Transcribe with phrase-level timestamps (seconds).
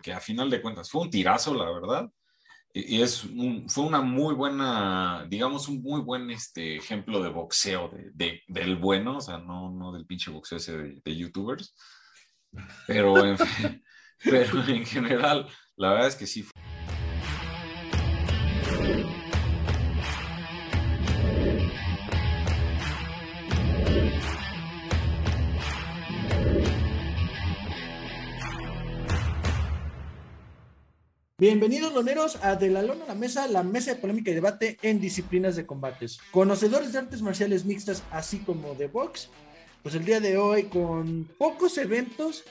[0.00, 2.10] porque a final de cuentas fue un tirazo, la verdad.
[2.72, 3.26] Y es
[3.66, 9.18] fue una muy buena, digamos, un muy buen este, ejemplo de boxeo, de, del bueno,
[9.18, 11.74] o sea, no, no del pinche boxeo ese de, youtubers.
[12.86, 13.36] Pero en,
[14.24, 16.46] pero en general, la verdad es que sí.
[31.40, 34.76] Bienvenidos, loneros, a De la Lona a la Mesa, la mesa de polémica y debate
[34.82, 36.20] en disciplinas de combates.
[36.32, 39.30] Conocedores de artes marciales mixtas, así como de box.
[39.82, 42.44] Pues el día de hoy, con pocos eventos,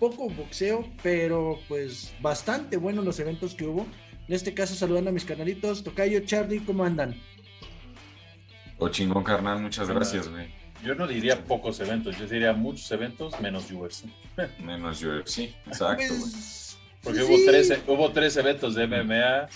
[0.00, 3.86] poco boxeo, pero pues bastante buenos los eventos que hubo.
[4.26, 5.84] En este caso, saludando a mis canalitos.
[5.84, 7.14] Tocayo, Charlie, ¿cómo andan?
[8.78, 10.48] O oh, chingón, carnal, muchas gracias, güey.
[10.84, 14.06] Yo no diría pocos eventos, yo diría muchos eventos menos UFC.
[14.58, 16.67] menos UFC, exacto, pues,
[17.08, 19.48] Porque hubo, tres, hubo tres eventos de MMA,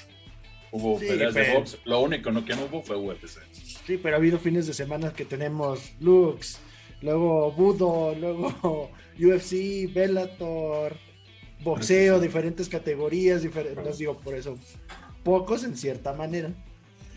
[0.70, 3.40] hubo peleas de box, lo único no, que no hubo fue UFC.
[3.86, 6.58] Sí, pero ha habido fines de semana que tenemos Lux,
[7.02, 10.96] luego Budo, luego UFC, Bellator,
[11.62, 14.58] boxeo, diferentes categorías, diferentes, digo por eso,
[15.22, 16.50] pocos en cierta manera.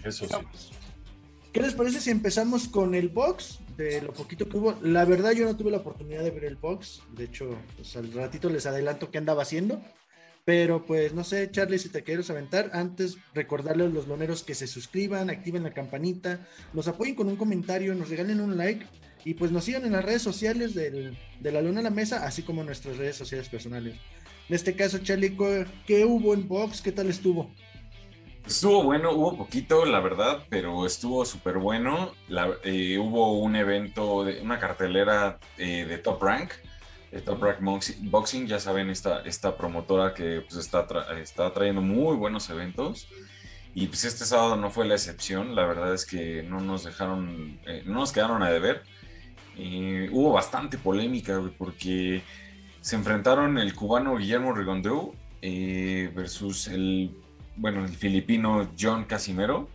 [0.03, 0.35] Eso sí.
[1.55, 3.59] ¿Qué les parece si empezamos con el box?
[3.77, 4.75] De lo poquito que hubo.
[4.81, 7.01] La verdad, yo no tuve la oportunidad de ver el box.
[7.13, 9.81] De hecho, pues al ratito les adelanto qué andaba haciendo.
[10.45, 14.53] Pero pues no sé, Charlie, si te quieres aventar, antes recordarles a los loneros que
[14.53, 16.39] se suscriban, activen la campanita,
[16.71, 18.85] nos apoyen con un comentario, nos regalen un like
[19.23, 22.43] y pues nos sigan en las redes sociales de la Luna a la Mesa, así
[22.43, 23.95] como en nuestras redes sociales personales.
[24.47, 25.35] En este caso, Charlie,
[25.87, 26.83] ¿qué hubo en Box?
[26.83, 27.49] ¿Qué tal estuvo?
[28.45, 32.11] Estuvo bueno, hubo poquito, la verdad, pero estuvo súper bueno.
[32.63, 36.51] Eh, hubo un evento, de, una cartelera eh, de Top Rank
[37.23, 37.59] Top Rank
[38.01, 40.85] Boxing, ya saben, esta, esta promotora que pues, está,
[41.21, 43.07] está trayendo muy buenos eventos.
[43.73, 45.55] Y pues este sábado no fue la excepción.
[45.55, 48.83] La verdad es que no nos dejaron, eh, no nos quedaron a deber.
[50.11, 52.23] hubo bastante polémica, porque
[52.81, 57.15] se enfrentaron el cubano Guillermo Rigondeu eh, versus el,
[57.55, 59.69] bueno, el filipino John Casimero.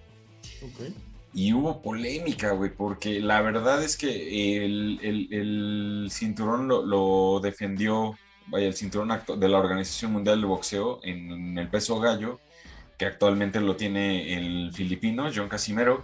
[0.63, 0.95] Okay.
[1.33, 8.19] Y hubo polémica, güey, porque la verdad es que el, cinturón lo, defendió,
[8.49, 12.41] vaya, el cinturón de la Organización Mundial de Boxeo en, el peso gallo,
[12.99, 16.03] que actualmente lo tiene el filipino, John Casimero,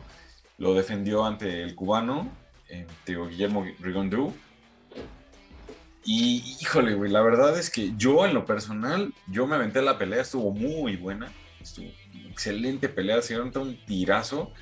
[0.59, 2.31] lo defendió ante el cubano,
[2.69, 4.33] eh, Guillermo Rigondru.
[6.05, 9.99] Y híjole, güey, la verdad es que yo en lo personal, yo me aventé la
[9.99, 11.89] pelea, estuvo muy buena, estuvo
[12.31, 14.53] excelente pelea, se dieron un tirazo,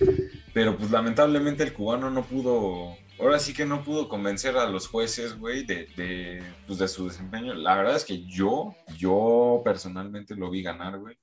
[0.53, 4.88] pero pues lamentablemente el cubano no pudo, ahora sí que no pudo convencer a los
[4.88, 7.54] jueces, güey, de, de, pues, de su desempeño.
[7.54, 11.16] La verdad es que yo, yo personalmente lo vi ganar, güey,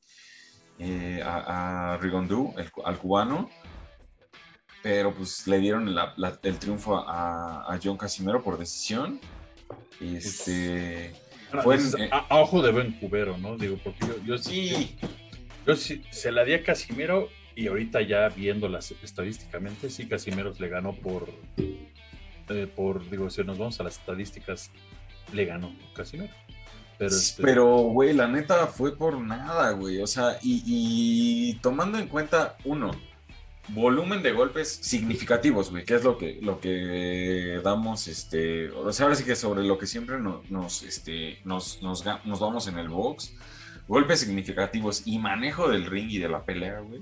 [0.80, 2.54] eh, a, a Rigondú,
[2.84, 3.50] al cubano,
[4.84, 5.88] pero pues le dieron
[6.44, 9.20] el triunfo a, a, John Casimero por decisión.
[10.00, 11.14] Este...
[11.64, 11.78] Fue
[12.12, 13.58] a, ojo de buen cubero, ¿no?
[13.58, 15.21] Digo, porque yo, yo sí yo
[15.76, 20.94] sí, se la di a Casimiro y ahorita ya viéndolas estadísticamente, sí, Casimiro le ganó
[20.94, 24.72] por, eh, por, digo, si nos vamos a las estadísticas,
[25.34, 26.34] le ganó Casimiro.
[26.98, 30.02] Pero, este, pero, güey, la neta fue por nada, güey.
[30.02, 32.92] O sea, y, tomando en cuenta, uno,
[33.70, 39.06] volumen de golpes significativos, güey, que es lo que, lo que damos, este, o sea,
[39.06, 42.90] ahora sí que sobre lo que siempre nos, este, nos, nos, nos vamos en el
[42.90, 43.34] box
[43.92, 47.02] golpes significativos y manejo del ring y de la pelea, güey.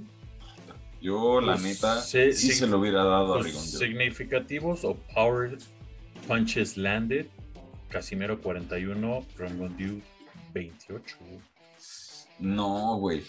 [1.00, 3.62] Yo, la pues, neta, sí, se lo hubiera dado a Rigon.
[3.62, 5.56] Significativos o power
[6.28, 7.28] punches landed.
[7.90, 10.02] Casimero 41, Rigondeau
[10.52, 11.18] 28.
[12.40, 13.22] No, güey.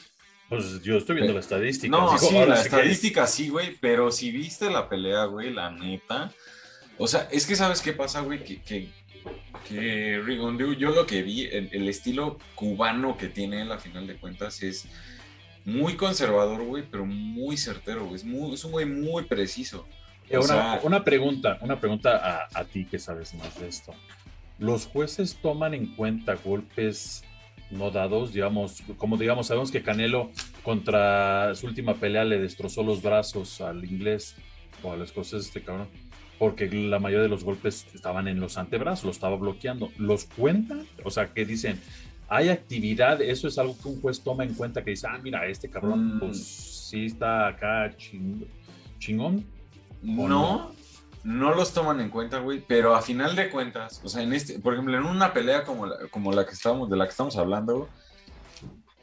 [0.48, 1.94] Pues yo estoy viendo la estadística.
[1.94, 3.76] No, sí, la estadística sí, güey.
[3.78, 6.32] Pero si viste la pelea, güey, la neta.
[6.96, 8.88] O sea, es que sabes qué pasa, güey, que que
[9.68, 14.88] Rigondeau, yo lo que vi, el, estilo cubano que tiene a final de cuentas es
[15.64, 18.16] muy conservador, güey, pero muy certero, güey.
[18.16, 19.86] Es, muy, es un güey muy preciso.
[20.82, 23.92] una, pregunta, una pregunta a, ti que sabes más de esto.
[24.58, 27.24] ¿Los jueces toman en cuenta golpes
[27.70, 28.32] no dados?
[28.32, 30.30] Digamos, como digamos, sabemos que Canelo
[30.62, 34.34] contra su última pelea le destrozó los brazos al inglés
[34.82, 35.88] o a las cosas este cabrón
[36.40, 39.90] porque la mayoría de los golpes estaban en los antebrazos, lo estaba bloqueando.
[39.98, 40.74] ¿Los cuenta?
[41.04, 41.78] O sea, que dicen,
[42.30, 45.46] hay actividad, eso es algo que un juez toma en cuenta, que dice, ah, mira,
[45.46, 46.18] este cabrón, mm.
[46.18, 46.42] pues
[46.88, 47.94] sí está acá
[48.98, 49.44] chingón.
[50.00, 50.72] No,
[51.24, 54.58] no los toman en cuenta, güey, pero a final de cuentas, o sea, en este,
[54.60, 57.36] por ejemplo, en una pelea como la, como la que estamos, de la que estamos
[57.36, 57.86] hablando,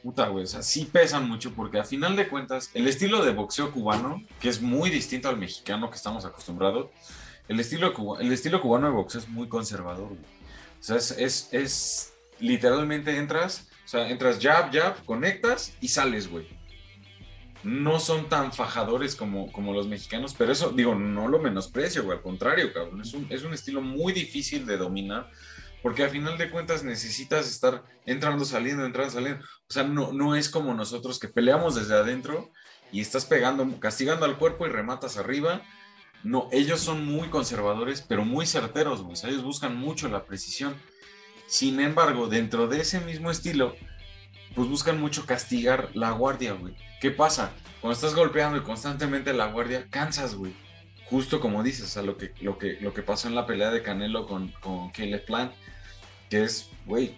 [0.01, 3.34] puta, güey, o sea, sí pesan mucho porque a final de cuentas, el estilo de
[3.34, 6.88] boxeo cubano, que es muy distinto al mexicano que estamos acostumbrados,
[7.48, 10.38] el estilo, el estilo cubano de boxeo es muy conservador, güey.
[10.80, 16.48] O sea, es, es, literalmente entras, o sea, entras jab, jab, conectas y sales, güey.
[17.64, 22.18] No son tan fajadores como, como los mexicanos, pero eso, digo, no lo menosprecio, güey,
[22.18, 25.32] al contrario, cabrón, es un, es un estilo muy difícil de dominar,
[25.82, 30.36] porque al final de cuentas necesitas estar entrando, saliendo, entrando, saliendo, o sea, no, no
[30.36, 32.52] es como nosotros que peleamos desde adentro
[32.92, 35.62] y estás pegando, castigando al cuerpo y rematas arriba,
[36.24, 40.75] no, ellos son muy conservadores, pero muy certeros, güey, ellos buscan mucho la precisión,
[41.48, 43.75] sin embargo, dentro de ese mismo estilo,
[44.54, 46.75] pues buscan mucho castigar la guardia, güey.
[47.00, 47.52] ¿Qué pasa?
[47.80, 50.54] Cuando estás golpeando y constantemente la guardia, cansas, güey.
[51.06, 53.72] Justo como dices, o sea, lo que, lo que, lo que pasó en la pelea
[53.72, 55.54] de Canelo con, con Caleb Plant,
[56.30, 57.18] que es, güey,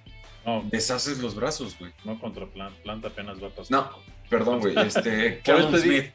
[0.65, 1.91] deshaces los brazos, güey.
[2.03, 3.71] No contra Plant, Plant apenas va a pasar.
[3.71, 3.89] No,
[4.29, 5.41] perdón, güey, este,
[5.79, 6.13] Smith.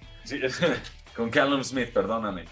[1.16, 2.44] Con Callum Smith, perdóname.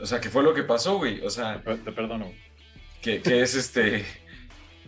[0.00, 1.20] O sea, ¿qué fue lo que pasó, güey?
[1.24, 1.62] O sea...
[1.62, 2.32] Te, te perdono.
[3.02, 4.04] Que, que es este...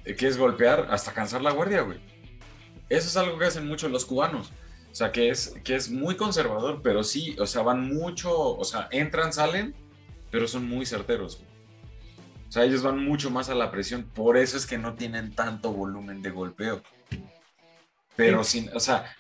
[0.05, 2.01] Que es golpear hasta cansar la guardia, güey.
[2.89, 4.53] Eso es algo que hacen mucho los cubanos.
[4.93, 8.65] O sea, que es, que es muy conservador, pero sí, o sea, van mucho, o
[8.65, 9.75] sea, entran, salen,
[10.31, 11.43] pero son muy certeros.
[12.49, 15.35] O sea, ellos van mucho más a la presión, por eso es que no tienen
[15.35, 16.83] tanto volumen de golpeo.
[18.17, 19.17] Pero sin, o sea,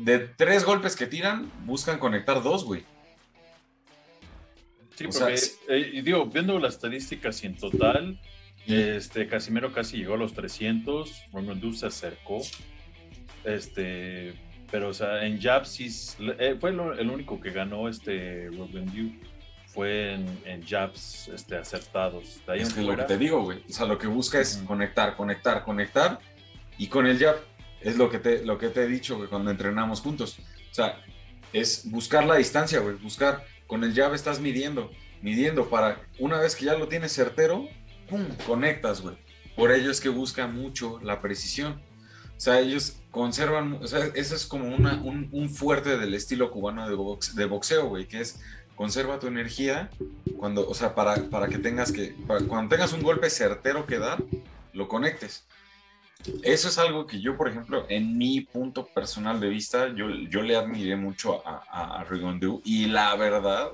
[0.00, 2.84] de tres golpes que tiran, buscan conectar dos, güey.
[4.94, 5.38] Sí, porque,
[5.68, 8.20] eh, digo, viendo las estadísticas y en total,
[8.66, 12.40] este, Casimero casi llegó a los 300, Romandú se acercó,
[13.44, 14.34] este,
[14.70, 15.78] pero, o sea, en jabs
[16.20, 19.20] eh, fue el único que ganó este Robin
[19.66, 20.14] Fue
[20.44, 22.40] en, jabs este, acertados.
[22.54, 23.62] es lo que te digo, güey.
[23.68, 26.18] O sea, lo que busca es conectar, conectar, conectar.
[26.78, 27.36] Y con el jab,
[27.80, 30.38] es lo que te, lo que te he dicho, güey, cuando entrenamos juntos.
[30.70, 31.02] O sea,
[31.52, 32.96] es buscar la distancia, güey.
[32.96, 33.44] Buscar.
[33.66, 34.90] Con el jab estás midiendo,
[35.22, 37.68] midiendo para una vez que ya lo tienes certero,
[38.08, 38.26] ¡pum!
[38.44, 39.16] Conectas, güey.
[39.54, 41.80] Por ello es que busca mucho la precisión.
[42.36, 46.88] O sea, ellos conservan, o sea, eso es como una, un, fuerte del estilo cubano
[46.88, 46.96] de,
[47.34, 48.40] de boxeo, güey, que es
[48.74, 49.90] conserva tu energía
[50.38, 52.14] cuando, o sea, para, para que tengas que,
[52.48, 54.22] cuando tengas un golpe certero que dar,
[54.72, 55.44] lo conectes.
[56.42, 60.42] Eso es algo que yo, por ejemplo, en mi punto personal de vista, yo, yo
[60.42, 63.70] le admiré mucho a, a, Rigondeau y la verdad,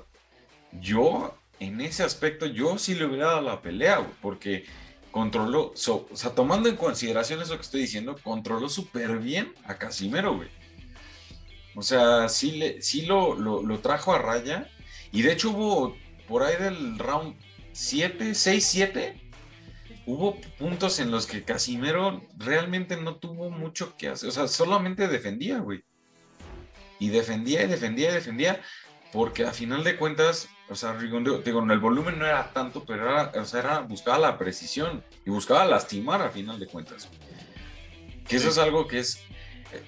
[0.79, 4.65] yo en ese aspecto, yo sí le hubiera dado la pelea, porque
[5.11, 10.35] controló, o sea, tomando en consideración eso que estoy diciendo, controló súper bien a Casimero,
[10.35, 10.49] güey.
[11.75, 14.69] O sea, sí, le, sí lo, lo, trajo a raya.
[15.11, 15.95] Y de hecho hubo
[16.27, 17.35] por ahí del round
[17.71, 19.26] 7, 6, 7,
[20.07, 24.29] hubo puntos en los que Casimero realmente no tuvo mucho que hacer.
[24.29, 25.83] O sea, solamente defendía, güey.
[26.97, 28.61] Y defendía y defendía y defendía.
[29.11, 33.09] Porque a final de cuentas, o sea, Rigondeaux, digo, el volumen no era tanto, pero
[33.09, 37.09] era, o sea, era, buscaba la precisión y buscaba lastimar a final de cuentas.
[38.27, 39.21] Que eso es algo que es,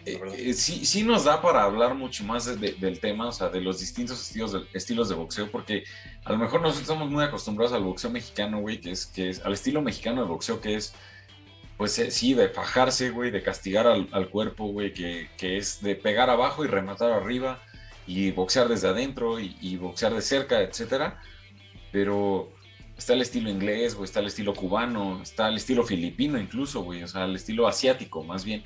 [0.06, 3.62] eh, eh, sí, sí, nos da para hablar mucho más del tema, o sea, de
[3.62, 5.84] los distintos estilos de, estilos de boxeo, porque
[6.26, 9.46] a lo mejor nosotros estamos muy acostumbrados al boxeo mexicano, güey, que es, que es
[9.46, 10.94] al estilo mexicano de boxeo, que es,
[11.78, 15.82] pues eh, sí, de fajarse, güey, de castigar al, al cuerpo, güey, que, que es
[15.82, 17.62] de pegar abajo y rematar arriba
[18.10, 21.22] y boxear desde adentro y, boxear de cerca, etcétera.
[21.92, 22.52] Pero
[22.98, 27.04] está el estilo inglés, güey, está el estilo cubano, está el estilo filipino incluso, güey,
[27.04, 28.64] o sea, el estilo asiático más bien.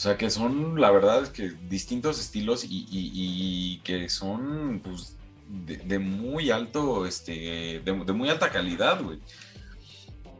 [0.00, 5.98] O sea, que son, la verdad, es que distintos estilos y, que son, pues, de,
[5.98, 9.18] muy alto, este, de, muy alta calidad, güey.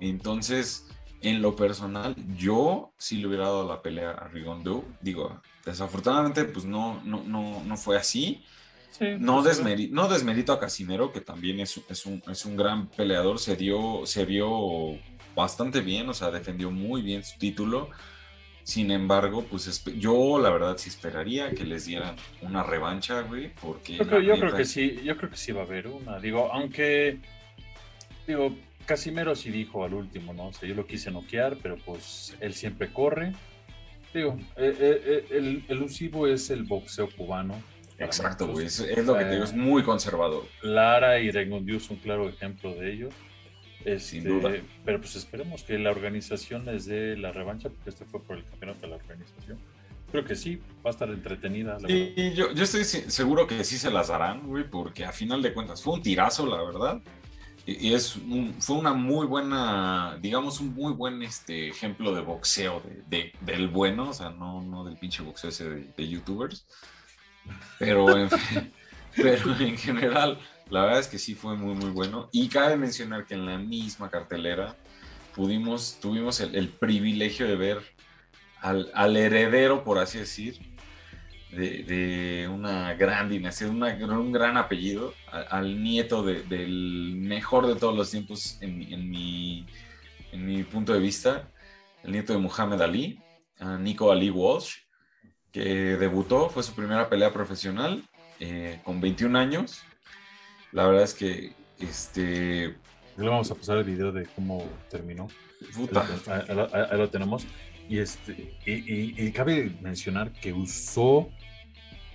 [0.00, 0.88] Entonces,
[1.20, 4.82] en lo personal, yo sí le hubiera dado la pelea a Rigondo.
[5.02, 8.42] Digo, desafortunadamente, pues no, no, no, no fue así.
[9.18, 13.38] no, pues, no desmerito a Casimero, que también es, es, un, es un gran peleador.
[13.38, 14.98] Se, dio, se vio
[15.36, 17.90] bastante bien, o sea, defendió muy bien su título.
[18.70, 23.96] Sin embargo, pues yo la verdad sí esperaría que les dieran una revancha, güey, porque...
[23.96, 26.20] Yo creo, yo creo que sí, yo creo que sí va a haber una.
[26.20, 27.18] Digo, aunque...
[28.28, 28.54] Digo,
[28.86, 30.46] Casimero sí dijo al último, ¿no?
[30.46, 33.32] O sea, yo lo quise noquear, pero pues él siempre corre.
[34.14, 37.60] Digo, eh, eh, eh, el, elusivo es el boxeo cubano.
[37.98, 38.66] Exacto, güey.
[38.66, 40.44] Es, lo que te digo, es muy conservador.
[40.62, 43.08] Lara y Rengundiu es un claro ejemplo de ello.
[43.98, 44.54] Sin duda.
[44.54, 48.36] Este, pero pues esperemos que la organización les dé la revancha, porque este fue por
[48.36, 49.58] el campeonato de la organización.
[50.10, 51.78] Creo que sí, va a estar entretenida.
[51.86, 55.52] y yo, yo estoy seguro que sí se las darán, güey, porque a final de
[55.54, 57.00] cuentas fue un tirazo, la verdad.
[57.66, 58.18] Y, es
[58.58, 64.10] fue una muy buena, digamos, un muy buen este, ejemplo de boxeo, de, del bueno,
[64.10, 66.66] o sea, no, no del pinche boxeo ese de, youtubers.
[67.78, 68.28] Pero en,
[69.16, 70.38] pero en general,
[70.70, 72.28] la verdad es que sí fue muy, muy bueno.
[72.32, 74.76] Y cabe mencionar que en la misma cartelera
[75.34, 77.78] pudimos, tuvimos el, privilegio de ver
[78.60, 80.58] al, al, heredero, por así decir,
[81.50, 88.10] de, una gran dinastía, de un gran apellido, al, nieto del mejor de todos los
[88.10, 89.66] tiempos en, mi,
[90.32, 91.50] en mi punto de vista,
[92.04, 93.20] el nieto de Muhammad Ali,
[93.80, 94.76] Nico Ali Walsh,
[95.52, 98.02] que debutó, fue su primera pelea profesional
[98.38, 99.82] eh, con 21 años.
[100.72, 102.74] La verdad es que este...
[103.16, 105.28] Le vamos a pasar el video de cómo terminó.
[106.26, 107.46] Ahí, lo tenemos.
[107.88, 111.28] Y, este, y, cabe mencionar que usó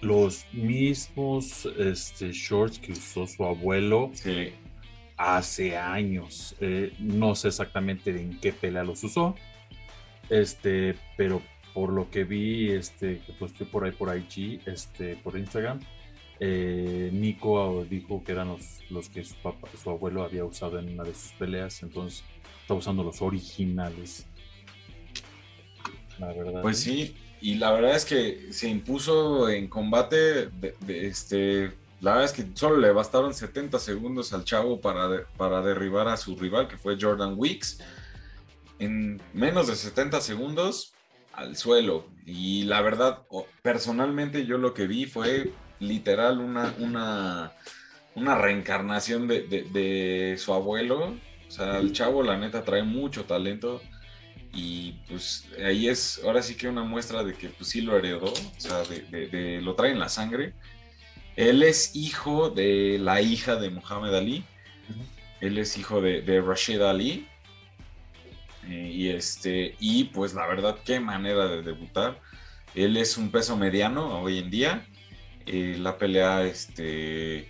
[0.02, 4.12] los mismos este, shorts que usó su abuelo
[5.18, 6.56] hace años.
[6.60, 9.36] Eh, no sé exactamente en qué pelea los usó,
[10.30, 11.42] este, pero
[11.74, 15.80] por lo que vi, este, que estoy por ahí por IG, este, por Instagram,
[16.40, 20.90] eh, Nico dijo que eran los, los que su, papá, su abuelo había usado en
[20.90, 22.24] una de sus peleas, entonces
[22.62, 24.26] está usando los originales.
[26.20, 26.62] La verdad.
[26.62, 30.76] Pues sí, y la verdad es que se impuso en combate, de,
[31.08, 36.08] este, la verdad es que solo le bastaron 70 segundos al chavo para, para derribar
[36.08, 37.80] a su rival, que fue Jordan Weeks.
[38.80, 40.94] En menos de 70 segundos
[41.34, 42.08] al suelo.
[42.26, 43.24] Y la verdad,
[43.62, 47.52] personalmente yo lo que vi fue literal una, una,
[48.16, 51.16] una reencarnación de, de su abuelo.
[51.48, 53.82] O sea, el chavo la neta trae mucho talento
[54.56, 58.32] y pues ahí es ahora sí que una muestra de que pues sí lo heredó,
[58.32, 60.54] o sea, de, lo trae en la sangre.
[61.36, 64.46] Él es hijo de la hija de Muhammad Ali,
[65.42, 67.28] él es hijo de, Rashid Ali,
[68.70, 72.22] eh, y este, y pues la verdad, qué manera de debutar.
[72.74, 74.88] Él es un peso mediano hoy en día.
[75.46, 77.48] La pelea, este,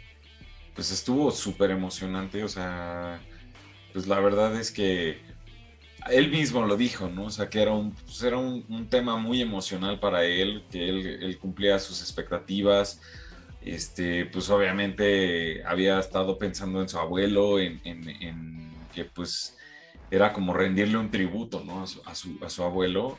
[0.73, 2.43] pues estuvo súper emocionante.
[2.43, 3.19] O sea,
[3.93, 5.19] pues la verdad es que
[6.09, 7.25] él mismo lo dijo, ¿no?
[7.25, 11.37] O sea, que era un, pues, era un, tema muy emocional para él, que él,
[11.39, 13.01] cumplía sus expectativas.
[13.61, 17.79] Este, pues obviamente había estado pensando en su abuelo, en,
[18.93, 19.57] que pues
[20.11, 21.83] era como rendirle un tributo, ¿no?
[22.05, 23.17] A su, abuelo.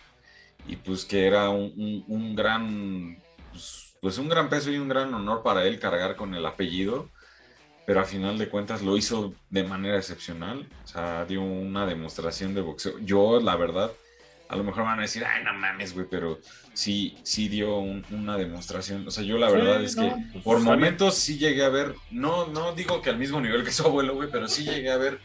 [0.68, 3.18] Y pues que era un, gran,
[3.50, 7.10] pues, pues, un gran peso y un gran honor para él cargar con el apellido
[7.86, 10.68] pero a final de cuentas lo hizo de manera excepcional.
[10.84, 12.98] O sea, dio una demostración de boxeo.
[12.98, 13.92] Yo, la verdad,
[14.48, 16.40] a lo mejor van a decir, ay, no mames, güey, pero
[16.74, 19.06] sí, sí dio una demostración.
[19.06, 22.46] O sea, yo la verdad es que pues, por momentos sí llegué a ver, no,
[22.48, 25.20] no digo que al mismo nivel que su abuelo, güey, pero sí llegué a ver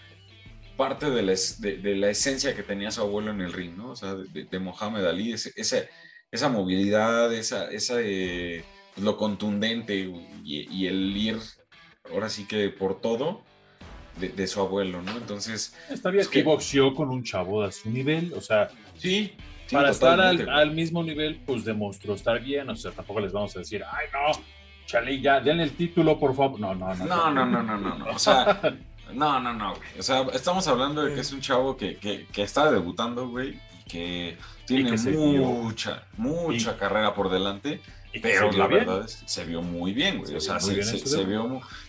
[0.77, 3.91] parte de la, de, la esencia que tenía su abuelo en el ring, ¿no?
[3.91, 5.89] O sea, de, Mohamed Ali, ese,
[6.31, 8.63] esa movilidad, esa, esa eh,
[8.97, 11.39] lo contundente y, y el ir
[12.11, 13.41] ahora sí que por todo
[14.17, 15.11] de, su abuelo, ¿no?
[15.17, 15.75] Entonces.
[15.89, 18.69] Está bien pues, que boxeó con un chavo a su nivel, o sea.
[18.97, 19.33] Sí.
[19.71, 23.59] para estar al, mismo nivel, pues demostró estar bien, o sea, tampoco les vamos a
[23.59, 24.39] decir, ay, no,
[24.85, 26.59] chale, ya, denle el título, por favor.
[26.59, 27.05] No, no, no.
[27.05, 28.05] No, no, no, no, no, no.
[28.11, 28.59] O sea,
[29.13, 29.99] no, no, no, güey.
[29.99, 33.59] O sea, estamos hablando de que es un chavo que, que, que está debutando, güey,
[33.91, 37.81] que tiene mucha, mucha carrera por delante
[38.19, 40.35] pero la verdad es se vio muy bien, güey.
[40.35, 40.83] o sea, se, vio,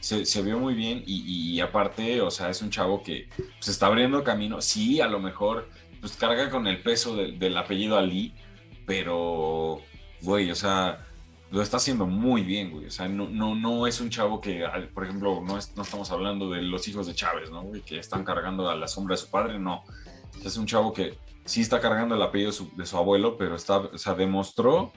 [0.01, 3.87] se, vio muy bien y, aparte, o sea, es un chavo que se pues, está
[3.87, 4.61] abriendo camino.
[4.61, 5.69] Sí, a lo mejor,
[6.01, 8.33] pues carga con el peso del apellido Ali,
[8.87, 9.81] pero,
[10.21, 11.05] güey, o sea,
[11.51, 12.87] lo está haciendo muy bien, güey.
[12.87, 16.51] O sea, no, no, no es un chavo que, por ejemplo, no, no estamos hablando
[16.51, 17.63] de los hijos de Chávez, ¿no?
[17.63, 19.83] Güey, que están cargando a la sombra de su padre, no.
[20.45, 23.57] Es un chavo que sí está cargando el apellido de su, de su abuelo, pero
[23.57, 24.93] está, o sea, demostró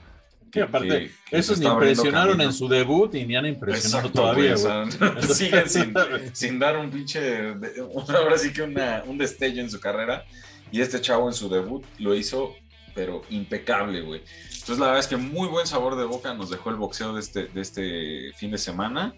[0.61, 4.55] aparte, esos ni impresionaron en su debut y ni han impresionado todavía.
[5.21, 5.65] siguen
[6.33, 7.55] sin, dar un pinche,
[8.07, 10.25] ahora sí que un destello en su carrera.
[10.71, 12.55] Y este chavo en su debut lo hizo,
[12.93, 14.21] pero impecable, güey.
[14.45, 17.19] Entonces, la verdad es que muy buen sabor de boca nos dejó el boxeo de
[17.19, 19.13] este, de este fin de semana.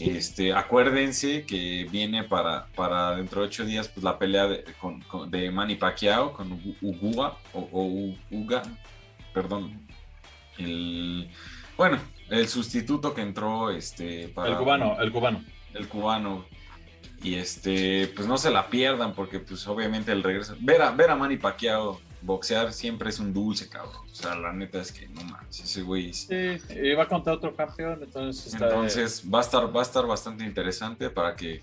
[0.00, 5.02] Este, acuérdense que viene para, para dentro de ocho días pues, la pelea de, con,
[5.30, 8.62] de Manny Pacquiao con o, o Uga,
[9.32, 9.86] perdón,
[10.58, 11.30] el,
[11.76, 11.98] bueno,
[12.30, 14.50] el sustituto que entró este, para...
[14.50, 15.44] El cubano, el cubano.
[15.74, 16.44] El cubano.
[17.22, 20.56] Y este, pues no se la pierdan porque pues obviamente el regreso...
[20.60, 24.06] Ver a, ver a Manny Pacquiao boxear siempre es un dulce, cabrón.
[24.10, 26.12] O sea, la neta es que no mames, ese güey.
[26.12, 28.54] Sí, iba contra otro campeón, entonces.
[28.54, 31.60] Entonces va a estar, va a estar bastante interesante para que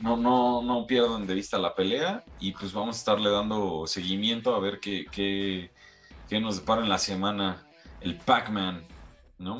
[0.00, 4.54] no, no, no pierdan de vista la pelea y pues vamos a estarle dando seguimiento
[4.54, 5.70] a ver qué, qué,
[6.28, 7.66] qué nos depara en la semana
[8.00, 8.84] el Pac-Man,
[9.38, 9.58] ¿no?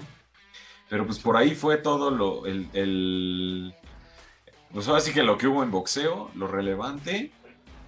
[0.88, 3.74] Pero pues por ahí fue todo lo, el, el,
[4.72, 7.32] pues ahora sí que lo que hubo en boxeo, lo relevante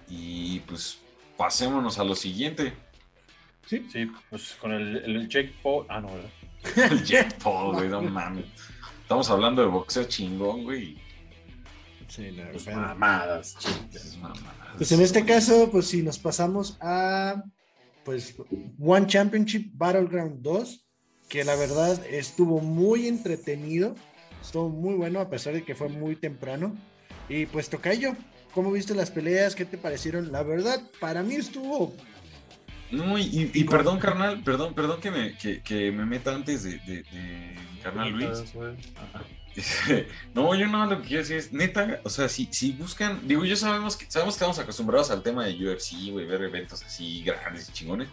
[0.07, 1.00] y pues
[1.41, 2.71] pasémonos a lo siguiente.
[3.65, 6.29] Sí, sí, pues con el, el Jake Paul, ah no, ¿verdad?
[6.91, 8.45] el Jake Paul, güey, no mames.
[9.01, 10.99] Estamos hablando de boxeo chingón, güey.
[12.07, 12.89] Sí, la Pues verdad.
[12.89, 13.57] mamadas,
[13.91, 14.75] Esas mamadas.
[14.77, 17.43] Pues en este caso, pues si nos pasamos a
[18.05, 18.35] pues
[18.79, 20.85] One Championship Battleground 2,
[21.27, 23.95] que la verdad estuvo muy entretenido,
[24.43, 26.75] estuvo muy bueno a pesar de que fue muy temprano.
[27.29, 28.15] Y pues Tocayo,
[28.53, 29.55] ¿cómo viste las peleas?
[29.55, 30.31] ¿Qué te parecieron?
[30.31, 31.95] La verdad, para mí estuvo
[32.91, 36.63] No, y, y- y perdón, carnal, perdón, perdón que me, que, que me meta antes
[36.63, 38.27] de, de- de mi carnal Luis.
[40.33, 43.43] No, yo no, lo que quiero decir es, neta, o sea, si, si buscan, digo,
[43.43, 47.21] yo sabemos que, sabemos que estamos acostumbrados al tema de UFC, güey, ver eventos así
[47.23, 48.07] grandes y chingones,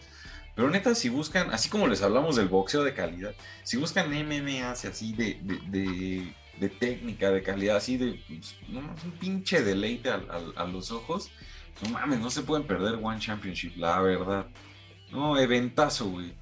[0.56, 4.70] pero neta, si buscan, así como les hablamos del boxeo de calidad, si buscan MMA
[4.72, 10.10] así de, de, de, de técnica, de calidad, así de, pues, no un pinche deleite
[10.10, 11.30] al- al- a, los ojos,
[11.82, 14.46] no mames, no se pueden perder One Championship, la verdad.
[15.12, 16.32] No, eventazo, güey.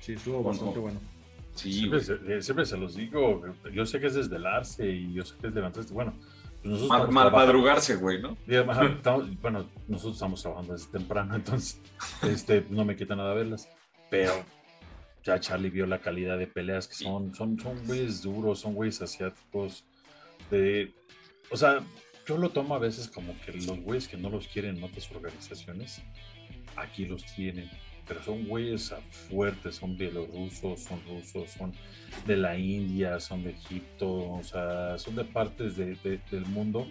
[0.00, 1.00] Sí, estuvo bastante bueno.
[1.54, 2.18] Sí, Siempre güey.
[2.26, 3.42] se, eh, siempre se los digo,
[3.72, 5.92] yo sé que es desvelarse y yo sé que es levantarse.
[5.92, 6.14] Bueno,
[6.62, 8.36] pues nosotros Mal, mal madrugarse, güey, ¿no?
[8.46, 11.80] y además, estamos- bueno, nosotros estamos trabajando desde temprano, entonces
[12.22, 13.68] este, no me quita nada verlas.
[14.10, 14.32] Pero
[15.24, 19.00] ya Charlie vio la calidad de peleas que son, son, son güeyes duros, son güeyes
[19.02, 19.84] asiáticos.
[20.50, 20.92] De,
[21.50, 21.80] o sea,
[22.26, 25.10] yo lo tomo a veces como que los güeyes que no los quieren en otras
[25.10, 26.02] organizaciones,
[26.76, 27.68] aquí los tienen.
[28.08, 28.92] Pero son güeyes
[29.30, 31.72] fuertes, son bielorrusos, son rusos, son
[32.26, 36.90] de la India, son de Egipto, o sea, son de partes de- de- del mundo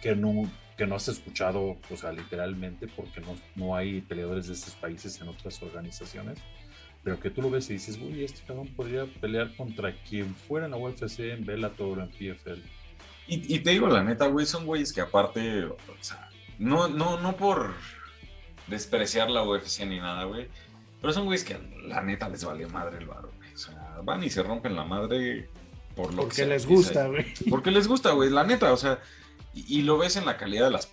[0.00, 4.52] que no, que no has escuchado, o sea, literalmente, porque no, no hay peleadores de
[4.54, 6.38] estos países en otras organizaciones,
[7.02, 10.66] pero que tú lo ves y dices, uy, este cabrón podría pelear contra quien fuera
[10.66, 12.60] en la UFC, en Bellator, en PFL.
[13.26, 17.20] Y, y te digo la neta, güey, son güeyes que aparte, o sea, no, no,
[17.20, 17.74] no por
[18.66, 20.48] despreciar la UFC ni nada, güey,
[21.00, 23.52] pero son güeyes que la neta les vale madre el varo, güey.
[23.54, 25.48] O sea, van y se rompen la madre
[25.96, 27.26] por lo que Porque sea, les gusta, güey.
[27.48, 28.98] Porque les gusta, güey, la neta, o sea,
[29.54, 30.90] y, y lo ves en la calidad de las.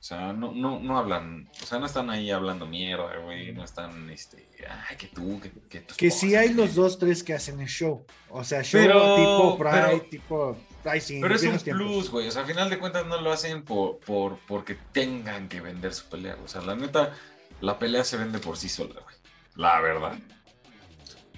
[0.00, 3.64] O sea, no, no, no hablan, o sea, no están ahí hablando mierda, güey, no
[3.64, 4.48] están, este,
[4.88, 7.66] ay, que tú, que, que tu Que sí hay los dos, tres que hacen el
[7.66, 8.06] show.
[8.30, 11.20] O sea, show Pero- tipo Pride, pero- tipo Rising.
[11.20, 11.86] Pero es un tiempos.
[11.86, 12.28] plus, güey.
[12.28, 15.92] O sea, a final de cuentas no lo hacen por, por, porque tengan que vender
[15.92, 16.38] su pelea.
[16.44, 17.12] O sea, la neta,
[17.60, 19.16] la pelea se vende por sí sola, güey.
[19.56, 20.16] La verdad.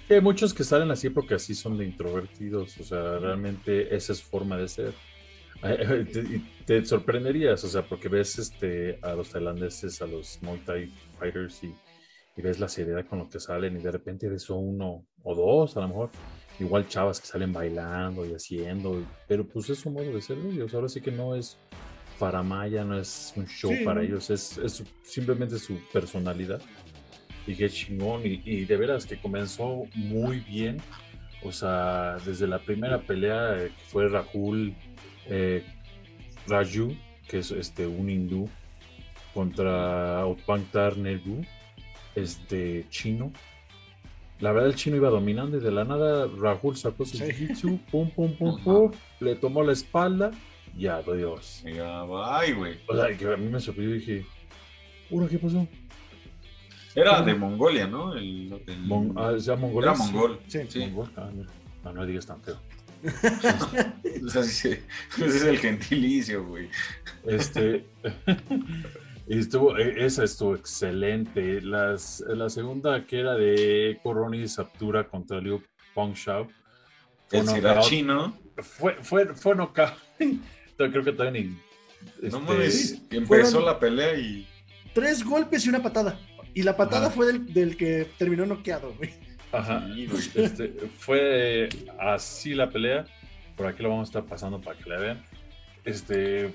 [0.07, 4.13] Sí, hay muchos que salen así porque así son de introvertidos, o sea, realmente esa
[4.13, 4.93] es su forma de ser.
[6.11, 10.59] Te, y te sorprenderías, o sea, porque ves este, a los tailandeses, a los Muay
[10.59, 11.73] Thai fighters y,
[12.35, 15.77] y ves la seriedad con lo que salen y de repente ves uno o dos
[15.77, 16.09] a lo mejor,
[16.59, 20.73] igual chavas que salen bailando y haciendo, pero pues es su modo de ser ellos,
[20.73, 21.57] ahora sí que no es
[22.17, 24.07] faramaya, no es un show Sí, para ¿no?
[24.07, 26.61] ellos, es, es simplemente su personalidad
[27.47, 28.25] y qué chingón.
[28.25, 30.77] Y, y de veras que comenzó muy bien.
[31.43, 34.75] O sea, desde la primera pelea eh, que fue Rahul
[35.27, 35.63] eh,
[36.47, 36.95] Raju,
[37.27, 38.49] que es este, un hindú,
[39.33, 41.41] contra Utpankar Nergu,
[42.15, 43.31] este chino.
[44.39, 47.23] La verdad, el chino iba dominando y de la nada Rahul sacó su Sí.
[47.25, 50.31] jiu-jitsu, pum, pum, pum, pum, le tomó la espalda
[50.75, 51.61] y adiós.
[51.63, 52.79] Mira, bye, güey.
[52.87, 54.25] O sea, que a mí me sorprendió y dije,
[55.11, 55.67] ¿Ura qué pasó?
[56.95, 58.13] Era de Mongolia, ¿no?
[58.15, 59.83] El, el- Mon- ah, ¿es ya mongol?
[59.83, 60.39] era mongol.
[60.47, 60.59] Sí.
[60.67, 60.79] Sí.
[60.79, 61.29] Mongol, ah.
[61.83, 62.57] No, no digas tan feo.
[64.25, 64.79] O sea, sí, sí.
[65.23, 66.69] Ese es el gentilicio, güey.
[67.25, 67.85] Este.
[69.27, 71.61] y estuvo, e- esa estuvo excelente.
[71.61, 75.61] Las, la segunda, que era de Coroni Saptura contra Liu
[75.95, 76.47] Pongshao.
[77.31, 77.55] El knockout.
[77.55, 78.37] sirachino.
[78.57, 79.93] Fue, fue, fue knockout.
[80.77, 81.47] Creo que todavía ni.
[81.47, 81.57] No
[82.21, 83.01] este, mames.
[83.09, 84.47] Empezó la pelea y.
[84.93, 86.19] Tres golpes y una patada.
[86.53, 87.15] Y la patada Ajá.
[87.15, 89.11] fue del, del que terminó noqueado, güey.
[89.51, 89.85] Ajá.
[89.87, 90.07] Güey.
[90.35, 93.05] Este, fue así la pelea.
[93.55, 95.23] Por aquí lo vamos a estar pasando para que la vean.
[95.83, 96.53] Este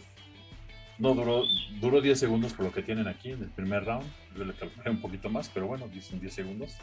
[0.99, 1.43] no duró,
[1.81, 4.07] duró 10 segundos por lo que tienen aquí en el primer round.
[4.37, 6.75] Yo le calculé un poquito más, pero bueno, dicen 10 segundos.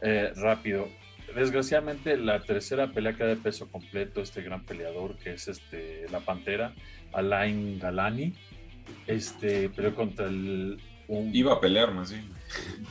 [0.00, 0.88] Eh, rápido.
[1.34, 4.20] Desgraciadamente, la tercera pelea queda de peso completo.
[4.22, 6.72] Este gran peleador que es este la pantera,
[7.12, 8.32] Alain Galani.
[9.08, 12.24] Este peleó contra el un- Iba a pelear más bien.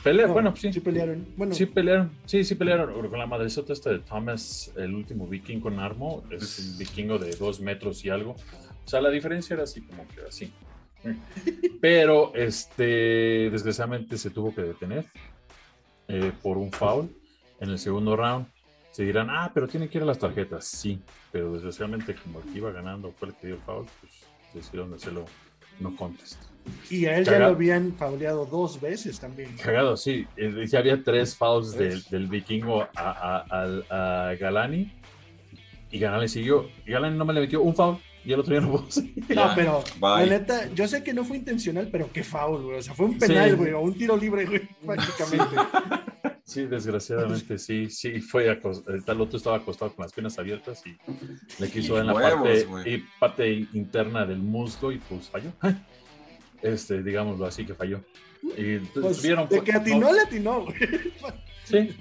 [0.02, 0.72] Pelea, No, bueno, sí.
[0.72, 1.26] Sí pelearon.
[1.36, 5.60] Bueno, Sí pelearon, sí, sí pelearon con la madresota esta de Thomas, el último viking
[5.60, 8.32] con Armo, es un vikingo de dos metros y algo.
[8.32, 10.52] O sea, la diferencia era así como que así.
[11.80, 15.06] Pero, este, desgraciadamente se tuvo que detener
[16.08, 17.08] eh, por un foul
[17.60, 18.46] en el segundo round.
[18.90, 20.64] Se dirán, ah, pero tiene que ir a las tarjetas.
[20.64, 24.12] Sí, pero desgraciadamente como el que iba ganando fue el que dio el foul, pues
[24.54, 25.26] decidieron hacerlo
[25.80, 26.55] no contest.
[26.90, 27.50] Y a él ya Cagado.
[27.52, 29.50] lo habían fauleado dos veces también.
[29.62, 30.26] Cagado, sí.
[30.36, 34.92] Eh, Ya había tres fouls del, del vikingo a, a- al- a Galani.
[35.90, 36.68] Y Galani siguió.
[36.86, 37.98] Y Galani no me le metió un foul.
[38.24, 39.14] Y el otro ya no pudo seguir.
[39.28, 40.26] No, Ya, pero bye.
[40.26, 42.78] la neta, yo sé que no fue intencional, pero qué foul, güey.
[42.78, 43.56] O sea, fue un penal, Sí.
[43.56, 45.56] güey, o un tiro libre, güey, prácticamente.
[46.42, 48.20] Sí, desgraciadamente, sí, sí.
[48.20, 50.96] Fue el tal otro estaba acostado con las piernas abiertas y
[51.60, 55.28] le quiso Y dar en la huevos, parte, y parte interna del muslo y pues
[55.28, 55.50] falló.
[56.62, 58.02] Este, digámoslo así, que falló.
[58.56, 60.76] Y Pues, tuvieron- de que atinó, le atinó, güey.
[61.64, 61.96] Sí,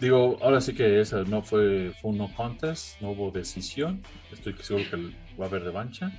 [0.00, 4.02] digo, ahora sí que esa no fue, fue un no contest, no hubo decisión.
[4.32, 4.96] Estoy seguro que
[5.40, 6.12] va a haber revancha.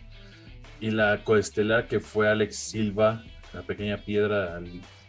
[0.82, 3.24] Y la coestelar que fue Alex Silva,
[3.54, 4.62] la pequeña piedra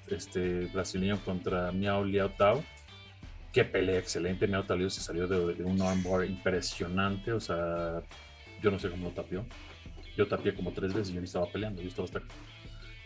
[0.08, 2.64] este, brasileño contra Miao Liao Tao.
[3.52, 4.46] Qué pelea excelente.
[4.46, 7.32] Miao Tao se salió de, de un armbar impresionante.
[7.32, 8.02] O sea,
[8.62, 9.44] yo no sé cómo lo tapió.
[10.16, 11.82] Yo tapié como tres veces y yo ni estaba peleando.
[11.82, 12.20] Yo estaba hasta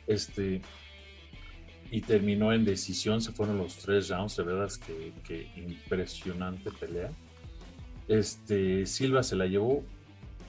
[0.06, 0.62] este
[1.90, 6.70] y terminó en decisión, se fueron los tres rounds, de verdad es que, que impresionante
[6.72, 7.10] pelea.
[8.08, 9.84] Este, Silva se la llevó.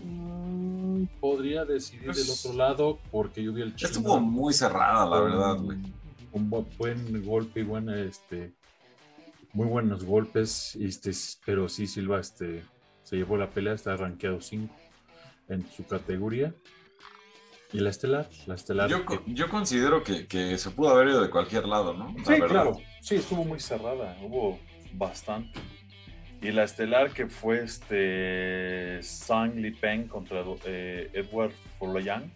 [0.04, 5.06] Mm, podría decidir del Pues, otro lado porque yo vi el chino Estuvo muy cerrada,
[5.08, 5.78] la verdad, güey.
[6.32, 8.54] Un bu- buen golpe y buena, este,
[9.54, 11.12] muy buenos golpes, este,
[11.46, 12.64] pero sí, Silva este,
[13.04, 14.76] se llevó la pelea, está rankeado 5
[15.48, 16.54] en su categoría.
[17.76, 18.90] Y la estelar, la estelar.
[18.90, 22.14] Yo, que- yo considero que, que se pudo haber ido de cualquier lado, ¿no?
[22.18, 22.48] La Sí, verdad.
[22.48, 22.78] claro.
[23.02, 24.18] Sí, estuvo muy cerrada.
[24.22, 24.60] Hubo
[24.94, 25.60] bastante.
[26.42, 32.32] Y la estelar que fue este Sang Li Peng contra eh, Edward Foloyang.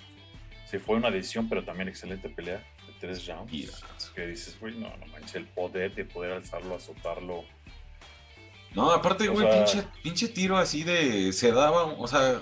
[0.66, 3.84] Se fue una decisión, pero también excelente pelea de tres rounds.
[4.16, 7.44] Que dices, güey, no, no manches, el poder de poder alzarlo, azotarlo.
[8.76, 11.34] No, aparte, güey, sea- pinche, pinche tiro así de.
[11.34, 12.42] Se daban, o sea.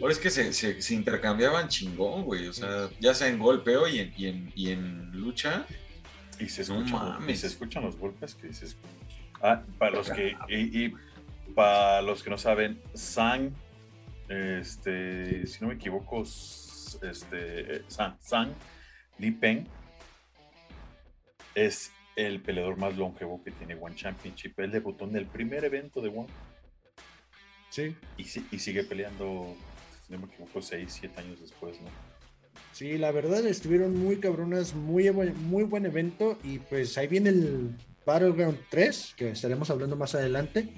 [0.00, 2.48] Ahora es que se, se, se intercambiaban chingón, güey.
[2.48, 5.64] O sea, ya sea en golpeo y en, y en, y en lucha.
[6.40, 7.40] Y se No escuchan, y mames.
[7.40, 8.76] se escuchan los golpes que dices.
[9.42, 10.36] Ah, para los que.
[10.48, 10.94] Y, y
[11.54, 13.50] para los que no saben, Sang,
[14.28, 18.52] este, si no me equivoco, este, eh, Sang, Sang
[19.18, 19.66] Li Peng
[21.54, 24.58] es el peleador más longevo que tiene One Championship.
[24.58, 26.28] Él debutó en el primer evento de One
[27.70, 29.54] Sí, y, y sigue peleando,
[30.06, 31.88] si no me equivoco, 6, 7 años después, ¿no?
[32.72, 37.30] sí, la verdad estuvieron muy cabronas, muy buen, muy buen evento y pues ahí viene
[37.30, 37.74] el
[38.06, 40.68] Battleground 3, que estaremos hablando más adelante.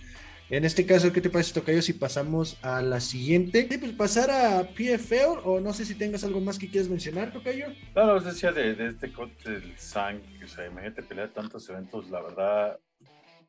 [0.50, 3.68] En este caso, ¿qué te parece, Tocayo, si pasamos a la siguiente?
[3.70, 7.30] Sí, pues pasar a PFL o no sé si tengas algo más que quieras mencionar,
[7.32, 7.66] Tocayo.
[7.94, 12.08] No, no, os decía de, este corte del Sang, o sea, imagínate pelear tantos eventos,
[12.08, 12.80] la verdad,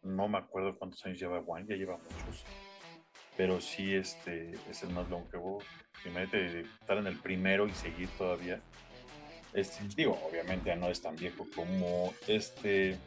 [0.03, 2.43] no me acuerdo cuántos años lleva Juan, ya lleva muchos,
[3.37, 5.59] pero sí este, es el más longevo.
[6.05, 8.59] Imagínate estar en el primero y seguir todavía.
[9.95, 12.97] Digo, obviamente ya no es tan viejo como este,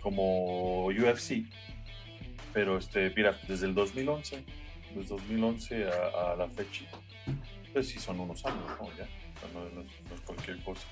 [0.00, 1.44] como UFC,
[2.52, 4.44] pero este, mira, desde el 2011,
[4.94, 6.84] desde 2011 a, a la fecha,
[7.72, 8.88] pues sí son unos años, ¿no?
[8.96, 9.08] Ya,
[9.54, 10.86] no, no no es cualquier cosa.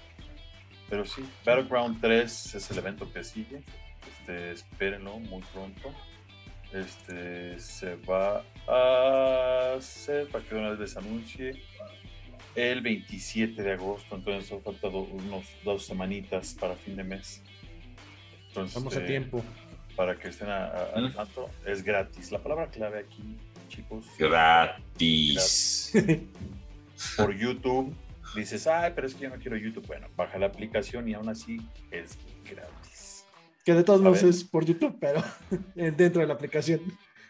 [0.89, 3.63] Pero sí, Battleground 3 es el evento que sigue.
[4.11, 5.93] Este, espérenlo muy pronto.
[6.73, 11.53] Este se va a hacer para que una vez les anuncie
[12.55, 14.17] el 27 de agosto.
[14.17, 17.43] Entonces, falta do- unos dos semanitas para fin de mes.
[18.49, 19.45] Entonces, Vamos a eh, tiempo.
[20.01, 22.33] Para que estén a- a- al tanto, es gratis.
[22.33, 23.37] La palabra clave aquí,
[23.69, 25.93] chicos, Gratis.
[27.19, 27.95] por YouTube.
[28.35, 29.87] Dices, ay, pero es que yo no quiero YouTube.
[29.87, 31.59] Bueno, baja la aplicación y aún así
[31.91, 32.17] es
[32.51, 33.27] gratis.
[33.63, 35.23] Que de todos modos es por YouTube, pero
[35.75, 36.81] dentro de la aplicación.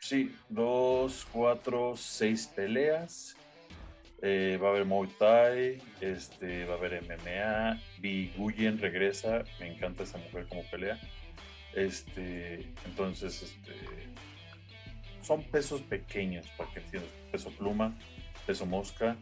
[0.01, 3.35] Sí, dos, cuatro, seis peleas.
[4.23, 7.81] Eh, va a haber Muay Thai, este, va a haber MMA.
[7.99, 11.01] Vi Guyen regresa, me encanta esa mujer como pelea.
[11.75, 13.75] Este, entonces, este,
[15.23, 17.11] son pesos pequeños para que entiendas.
[17.31, 17.97] Peso pluma,
[18.47, 19.17] peso mosca,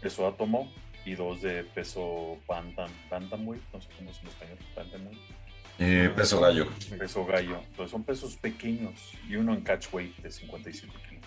[0.00, 0.72] peso átomo
[1.04, 5.20] y dos de peso bantam, bantamweight, no sé cómo es en español, bantamweight.
[5.78, 6.68] Eh, peso gallo.
[6.98, 7.60] Peso gallo.
[7.70, 11.24] Entonces son pesos pequeños y uno en catch weight de 57 kilos.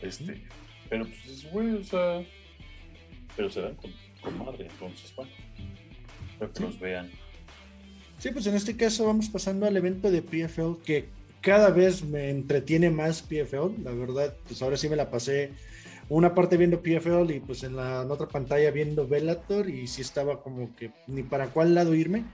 [0.00, 0.42] Este,
[0.88, 2.22] pero pues es güey, o sea,
[3.36, 5.30] pero se dan con, con madre, entonces bueno.
[6.32, 7.10] Espero que los vean.
[8.20, 11.08] Sí, pues en este caso vamos pasando al evento de PFL que
[11.40, 13.82] cada vez me entretiene más PFL.
[13.82, 15.50] La verdad, pues ahora sí me la pasé
[16.10, 20.42] una parte viendo PFL y pues en la otra pantalla viendo Bellator y sí estaba
[20.42, 22.24] como que ni para cuál lado irme.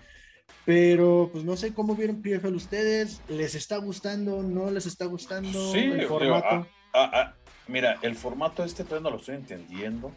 [0.64, 4.42] Pero pues no sé cómo vieron PFL ustedes, ¿les está gustando?
[4.42, 6.46] ¿No les está gustando Sí, el digo, formato?
[6.49, 7.35] ah, ah, ah,
[7.68, 10.11] mira, el formato este todavía no lo estoy entendiendo.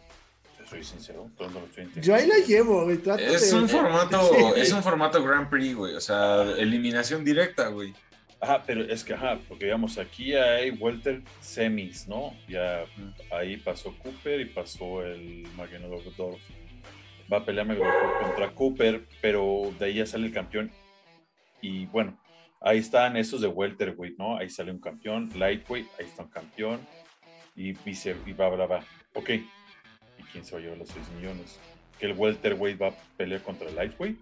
[0.70, 2.00] Soy sincero, lo estoy entendiendo.
[2.02, 2.98] Yo ahí la llevo, güey.
[2.98, 4.60] trato Es de- un formato, Sí.
[4.60, 5.94] es un formato Grand Prix, güey.
[5.96, 7.92] O sea, eliminación directa, güey.
[8.40, 12.34] Ajá, pero es que, ajá, porque digamos, aquí hay Welter semis, ¿no?
[12.48, 12.84] Ya
[13.32, 16.06] ahí pasó Cooper y pasó el Magenodorf.
[17.30, 17.66] Va a pelear
[18.22, 20.70] contra Cooper, pero de ahí ya sale el campeón.
[21.60, 22.18] Y bueno,
[22.62, 24.38] ahí están esos de welterweight, ¿no?
[24.38, 26.80] Ahí sale un campeón, lightweight, ahí está un campeón
[27.54, 28.84] y vice, y va, bla, bla.
[29.14, 29.44] Ok, ¿y
[30.32, 31.58] quién se va a llevar los 6 millones?
[31.98, 34.18] Que el welterweight va a pelear contra el lightweight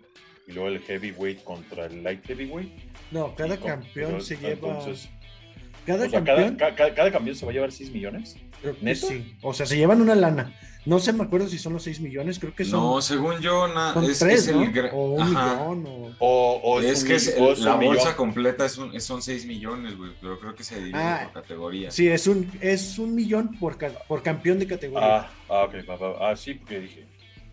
[0.47, 2.73] y luego el heavyweight contra el light heavyweight.
[3.11, 4.53] No, cada Y con- campeón pero, se lleva.
[4.53, 5.09] entonces,
[5.87, 6.57] cada o sea, cada, campeón.
[6.57, 8.37] ca- ca- cada campeón se va a llevar 6 millones.
[8.61, 9.07] Creo que ¿Neto?
[9.09, 9.37] sí.
[9.43, 10.55] O sea, se llevan una lana.
[10.87, 12.39] No sé, me acuerdo si son los 6 millones.
[12.39, 14.63] Creo que son, No, según yo, na- son es, tres, es ¿no?
[14.63, 15.55] el O un Ajá.
[15.73, 15.87] millón.
[15.87, 16.13] O...
[16.21, 18.15] O, o Es que es mi- el- o es la bolsa millón.
[18.17, 20.13] completa es un- son 6 millones, güey.
[20.21, 21.91] Pero creo que se divide Ah, por categoría.
[21.91, 25.17] Sí, es un, es un millón por, por campeón de categoría.
[25.19, 27.05] Ah, ah, ok, va, ah, sí, porque dije.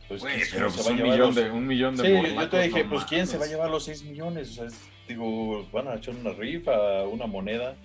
[0.08, 2.62] Pues, Güey, ¿quién pero pues un millón, los- de, un millón de Sí, yo te
[2.62, 4.52] dije, no pues ¿quién se va a llevar los 6 millones?
[4.52, 7.76] O sea, es- digo, van a echar una rifa, una moneda,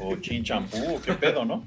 [0.00, 1.64] o chin champú, o qué pedo, ¿no?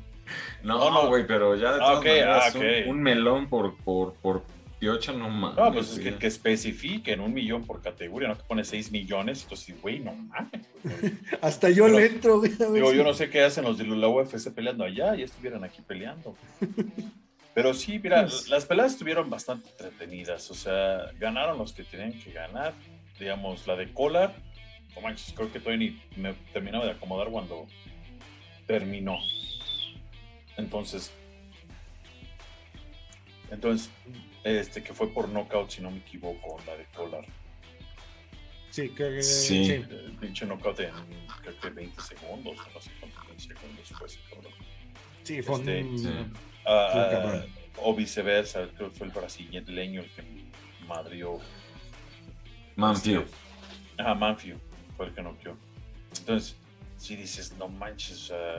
[0.64, 4.44] No, No, güey, pero ya de Ah, todas maneras, un, un melón por, por, por
[4.80, 5.58] piocha, no mames.
[5.58, 9.44] No, pues es que, que especifiquen un millón por categoría, no que pone 6 millones,
[9.44, 10.68] entonces, güey, no mames.
[11.42, 14.08] Hasta yo pero- le entro, güey, Digo, yo no sé qué hacen los de la
[14.08, 16.36] UFC peleando allá, ya estuvieran aquí peleando.
[17.54, 22.12] Pero sí, mira, Pues- las peleas estuvieron bastante entretenidas, o sea, ganaron los que tenían
[22.20, 22.74] que ganar.
[23.18, 24.36] Digamos, la de Collar,
[24.94, 27.66] no manches, creo que todavía ni me terminaba de acomodar cuando
[28.68, 29.18] terminó.
[30.58, 31.12] Entonces,
[33.52, 33.90] entonces,
[34.44, 37.26] este que fue por knockout, si no me equivoco, la de Collar.
[38.72, 39.66] Sí, que, Sí.
[39.66, 39.72] sí.
[39.74, 40.92] El pinche knockout en
[41.42, 44.52] creo que 20 segundos, no sé cuántos segundos fue ese cabrón.
[45.24, 46.14] Sí, fue un- Este, sí.
[46.66, 50.24] Ah, Sí, o viceversa, creo que fue el brasileño el que
[50.88, 51.40] madrió.
[52.76, 53.22] Manfio.
[53.22, 53.36] Este,
[54.02, 54.60] Ajá, Manfio
[54.98, 55.58] fue el que noqueó.
[56.18, 56.58] Entonces,
[56.98, 58.58] si dices, no manches, sea,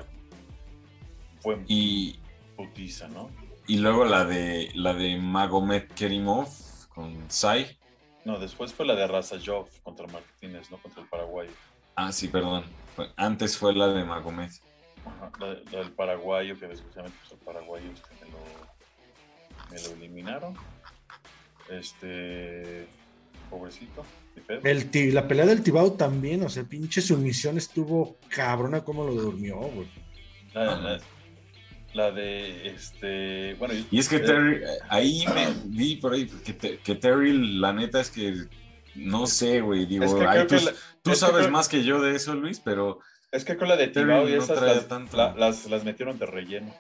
[1.55, 2.19] fue Y,
[2.57, 3.31] putiza, ¿no?
[3.69, 6.49] y luego la de la de Magomed Kerimov
[6.95, 7.77] con Sai.
[8.25, 11.51] No, después fue la de Razajov contra Martínez, no contra el paraguayo.
[11.95, 12.65] Ah, sí, perdón.
[13.17, 14.51] Antes fue la de Magomed.
[15.05, 20.03] Ajá, la, la del paraguayo, que desgraciadamente pues, el paraguayo este, me, lo, me lo
[20.03, 20.55] eliminaron.
[21.71, 22.89] Este,
[23.51, 24.05] pobrecito.
[24.65, 29.15] El ti- la pelea del Tibao también, o sea, pinche sumisión estuvo cabrona como lo
[29.15, 29.89] durmió, güey.
[30.53, 31.01] La, la-
[31.97, 33.55] la de este.
[33.55, 37.59] Bueno, Y es que eh, Terry, ahí me vi por ahí que, te- que Terry,
[37.59, 38.35] la neta es que
[38.95, 39.87] no sé, güey.
[39.87, 40.71] Digo, Es que tú, que la-
[41.03, 43.01] tú es que sabes creo- más que yo de eso, Luis, pero,
[43.33, 45.17] Es que con la de Terry y no esas las, tanto.
[45.17, 46.73] la- las, las metieron de relleno.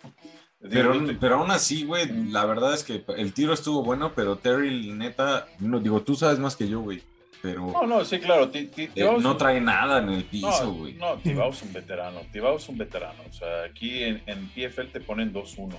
[0.61, 4.13] pero, Digo, yo- pero aún así, güey, la verdad es que el tiro estuvo bueno,
[4.15, 7.03] pero Terry, neta, no, digo, tú sabes más que yo, güey.
[7.43, 8.49] Pero No, no, sí, claro.
[8.51, 10.95] Ti- Ti- eh, no un- trae nada en el piso, no, güey.
[10.95, 12.21] no, Tibao es un veterano.
[12.33, 13.23] Tibao es un veterano.
[13.29, 15.77] O sea, aquí en, en PFL te ponen 2-1.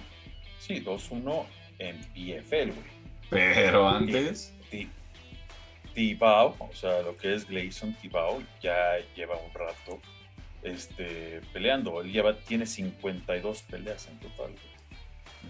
[0.60, 1.46] Sí, 2-1
[1.80, 2.98] en PFL, güey.
[3.30, 4.90] Pero antes, Ti-
[5.94, 10.00] Tibao, o sea, lo que es Gleison Tibao, ya lleva un rato
[10.64, 12.02] este, peleando.
[12.02, 14.52] Él lleva, tiene 52 peleas en total.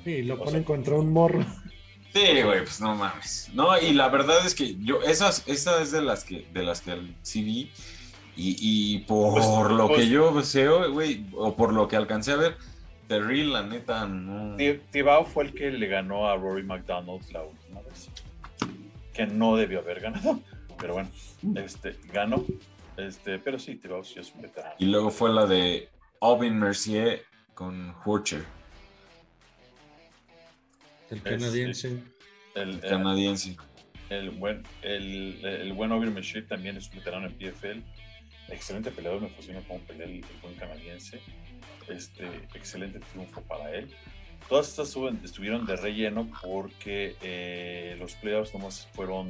[0.03, 1.45] Sí, lo O ponen sea- contra un morro.
[2.19, 3.49] sí, güey, pues no mames.
[3.53, 6.81] No, y la verdad es que yo, esas, esa es de las que, de las
[6.81, 7.71] que sí vi.
[8.35, 12.33] Y, y por Pues- lo pues- que yo sé, güey, o por lo que alcancé
[12.33, 12.57] a ver,
[13.07, 14.55] Terry, la neta, no.
[14.57, 18.09] Ti- Tibao fue el que le ganó a Rory McDonald la última vez.
[19.13, 20.39] Que no debió haber ganado.
[20.77, 21.09] Pero bueno,
[21.55, 22.43] este, ganó.
[22.97, 24.75] Este, pero sí, Tibao sí es un veterano.
[24.77, 25.89] Y luego fue la de
[26.21, 27.23] Alvin Mercier
[27.55, 28.43] con Horcher,
[31.09, 31.87] El Este, canadiense.
[32.55, 33.55] El, el, canadiense.
[34.09, 35.91] el buen, el, el buen
[36.47, 37.79] también es un veterano en PFL.
[38.49, 41.21] Excelente peleador, me fascina cómo pelea el, el buen canadiense.
[41.87, 43.93] Este, excelente triunfo para él.
[44.49, 49.27] Todas estas suben- estuvieron de relleno porque eh, los playoffs nomás fueron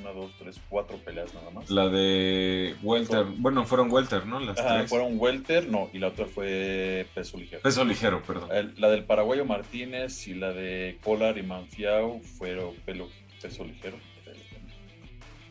[0.00, 1.70] una, dos, tres, cuatro peleas nada más.
[1.70, 4.40] La de Welter, bueno, fueron Welter, ¿no?
[4.40, 4.90] Las Ajá, tres.
[4.90, 7.62] fueron welter, no, y la otra fue peso ligero.
[7.62, 8.50] Peso ligero, perdón.
[8.52, 13.08] El- la del paraguayo Martínez y la de Collar y Manfiao fueron pelo-
[13.40, 13.96] peso ligero.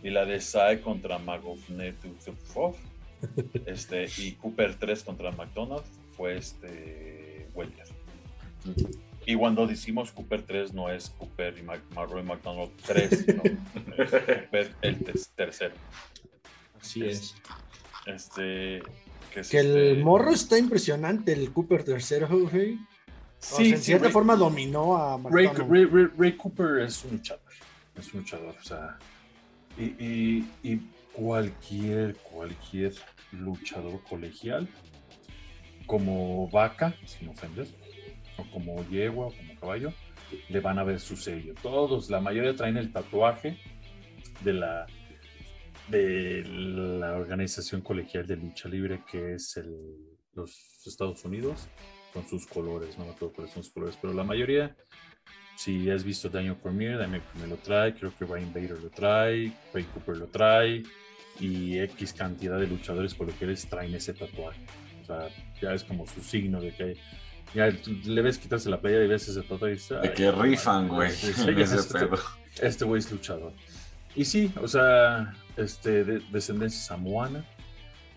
[0.03, 2.75] y la de Sai contra Magofnetufov,
[3.65, 5.83] este, y Cooper 3 contra McDonald
[6.17, 7.82] fue este Welter.
[9.26, 11.63] Y cuando decimos Cooper 3 no es Cooper y
[11.95, 15.04] Marroy McDonald 3, no, es Cooper el
[15.36, 15.76] tercero.
[16.80, 17.36] Así es.
[18.06, 18.82] Este,
[19.32, 22.78] que, el este morro está impresionante, el Cooper tercero, güey.
[23.39, 25.47] Sí, en cierta forma dominó a Ray,
[26.17, 27.43] Ray, Cooper es un luchador.
[27.95, 28.97] Es un luchador, o sea.
[29.78, 32.93] Y, y, cualquier, cualquier
[33.32, 34.67] luchador colegial,
[35.86, 37.67] como vaca, sin ofender,
[38.37, 39.93] o como yegua, o como caballo,
[40.49, 41.53] le van a ver su sello.
[41.61, 43.57] Todos, la mayoría traen el tatuaje
[44.43, 44.85] de la
[45.87, 49.75] de la organización colegial de lucha libre que es el,
[50.33, 51.67] los Estados Unidos
[52.13, 54.75] con sus colores, no me acuerdo cuáles son sus colores, pero la mayoría,
[55.57, 59.51] si has visto Daniel Cormier, Daniel Cormier lo trae, creo que Ryan Bader lo trae,
[59.73, 60.83] Ray Cooper lo trae,
[61.39, 64.61] y X cantidad de luchadores colegiales traen ese tatuaje.
[65.01, 66.97] O sea, ya es como su signo de que
[67.53, 67.71] ya
[68.05, 71.11] le ves quitarse la playa y ves ese tatuaje y dices, De que rifan, güey.
[71.47, 72.07] Este,
[72.61, 73.53] este güey es luchador.
[74.15, 77.45] Y sí, o sea, este, de, descendencia samoana,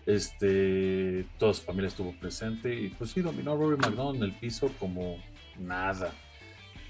[0.05, 4.33] este, toda su familia estuvo presente y pues sí, dominó a Rory McDonald en el
[4.33, 5.17] piso como
[5.59, 6.11] nada.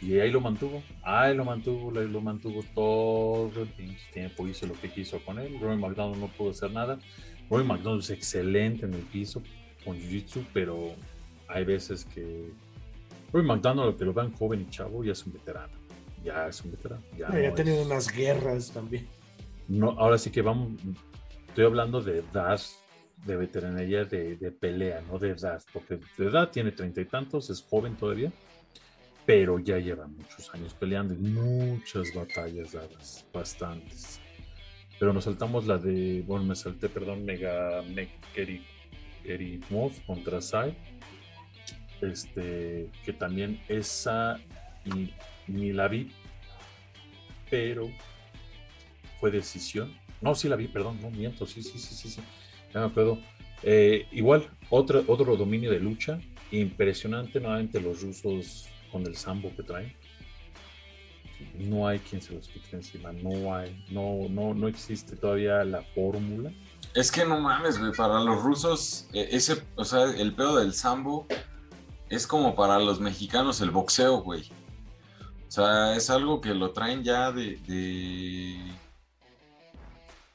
[0.01, 4.73] Y ahí lo mantuvo, ahí lo mantuvo, ahí lo mantuvo todo el tiempo, hizo lo
[4.73, 5.57] que quiso con él.
[5.59, 6.99] Rory McDonald no pudo hacer nada.
[7.49, 9.41] Rory McDonald es excelente en el piso
[9.83, 10.93] con Jiu-Jitsu, pero
[11.47, 12.51] hay veces que
[13.31, 15.73] Rory McDonald, lo que lo vean joven y chavo, ya es un veterano.
[16.23, 17.01] Ya es un veterano.
[17.17, 19.07] Ya, ha tenido unas guerras también.
[19.67, 20.79] No, ahora sí que vamos,
[21.47, 22.59] estoy hablando de edad,
[23.25, 27.49] de veteranería, de, de pelea, no de edad, porque de edad tiene treinta y tantos,
[27.49, 28.31] es joven todavía,
[29.25, 34.21] pero ya lleva muchos años peleando y muchas batallas dadas, bastantes.
[34.99, 37.83] Pero nos saltamos la de, bueno, me salté, perdón, Mega
[38.33, 40.75] Keri Move contra Sai,
[42.01, 44.39] este, que también esa
[45.47, 46.11] ni, la vi,
[47.49, 47.89] pero
[49.19, 49.95] fue decisión.
[50.21, 52.21] No, sí la vi, perdón, no miento, sí, sí, sí, sí, sí.
[52.73, 53.19] Ya me acuerdo.
[53.63, 56.19] Eh, igual, otro, otro dominio de lucha,
[56.51, 59.93] impresionante nuevamente los rusos con el sambo que traen.
[61.59, 65.83] No hay quien se los quite encima, no hay, no, no, no existe todavía la
[65.83, 66.51] fórmula.
[66.95, 70.73] Es que no mames, güey, para los rusos, e, ese, o sea, el pedo del
[70.73, 71.27] sambo
[72.09, 74.49] es como para los mexicanos el boxeo, güey.
[75.47, 77.57] O sea, es algo que lo traen ya de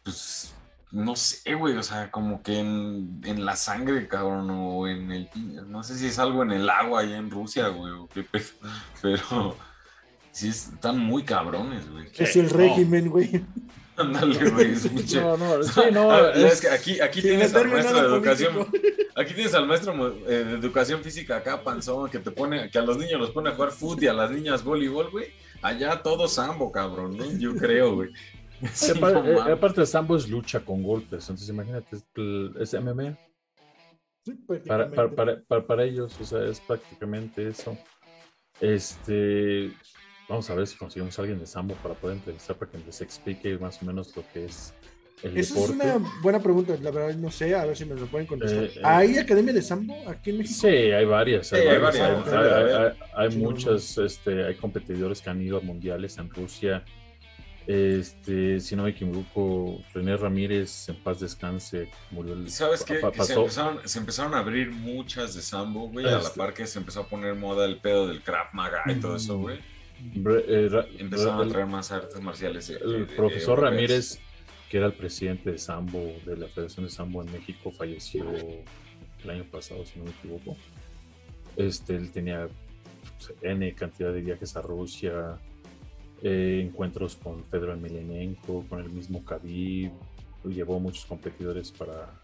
[0.02, 0.54] pues,
[0.90, 5.28] no sé, güey, o sea, como que en, en, la sangre, cabrón, o en el,
[5.68, 8.44] no sé si es algo en el agua allá en Rusia, güey, o qué pedo,
[9.02, 9.56] pero
[10.32, 12.08] sí están muy cabrones, güey.
[12.14, 13.44] Es el régimen, güey.
[13.96, 16.28] Ándale, güey, es No, no, sí, no.
[16.30, 16.60] Es...
[16.60, 18.66] que aquí, aquí tienes al maestro de educación,
[19.14, 22.82] aquí tienes al maestro eh, de educación física acá, panzón, que te pone, que a
[22.82, 25.26] los niños los pone a jugar fútbol y a las niñas voleibol, güey.
[25.60, 27.24] Allá todo sambo, cabrón, ¿no?
[27.38, 28.10] Yo creo, güey.
[28.62, 31.96] Eh, aparte, de Sambo es lucha con golpes, entonces imagínate,
[32.60, 33.18] es, MMA.
[34.68, 37.76] para, para, para, ellos, o sea, es prácticamente eso.
[38.60, 39.72] Este,
[40.32, 43.02] vamos a ver si conseguimos a alguien de Sambo para poder entrevistar para que les
[43.02, 44.72] explique más o menos lo que es
[45.22, 48.06] el Esa es una buena pregunta, la verdad no sé, a ver si me lo
[48.06, 48.64] pueden contestar.
[48.64, 50.60] Eh, eh, ¿Hay academia de Sambo aquí en México?
[50.62, 51.52] Sí, hay varias.
[51.52, 51.60] Hay,
[53.14, 56.82] hay, muchas, este, hay competidores que han ido a mundiales en Rusia
[57.66, 63.00] este, si no me equivoco, René Ramírez, en paz descanse, murió el ¿Sabes qué?
[63.84, 67.02] se, empezaron, a abrir muchas de Sambo, güey, a la este par que se empezó
[67.02, 69.60] a poner moda el pedo del Krav Maga y todo eso, güey.
[70.14, 72.70] Eh, empezaron a traer más artes marciales.
[72.70, 74.18] el profesor Ramírez,
[74.68, 79.30] que era el presidente de Sambo, de la Federación de Sambo en México, falleció el
[79.30, 80.56] año pasado, si no me equivoco.
[81.56, 82.48] Este, él tenía
[83.18, 85.38] pues, N cantidad de viajes a Rusia,
[86.22, 89.92] eh, encuentros con Pedro Emelianenko, con el mismo Khabib,
[90.44, 92.22] llevó muchos competidores para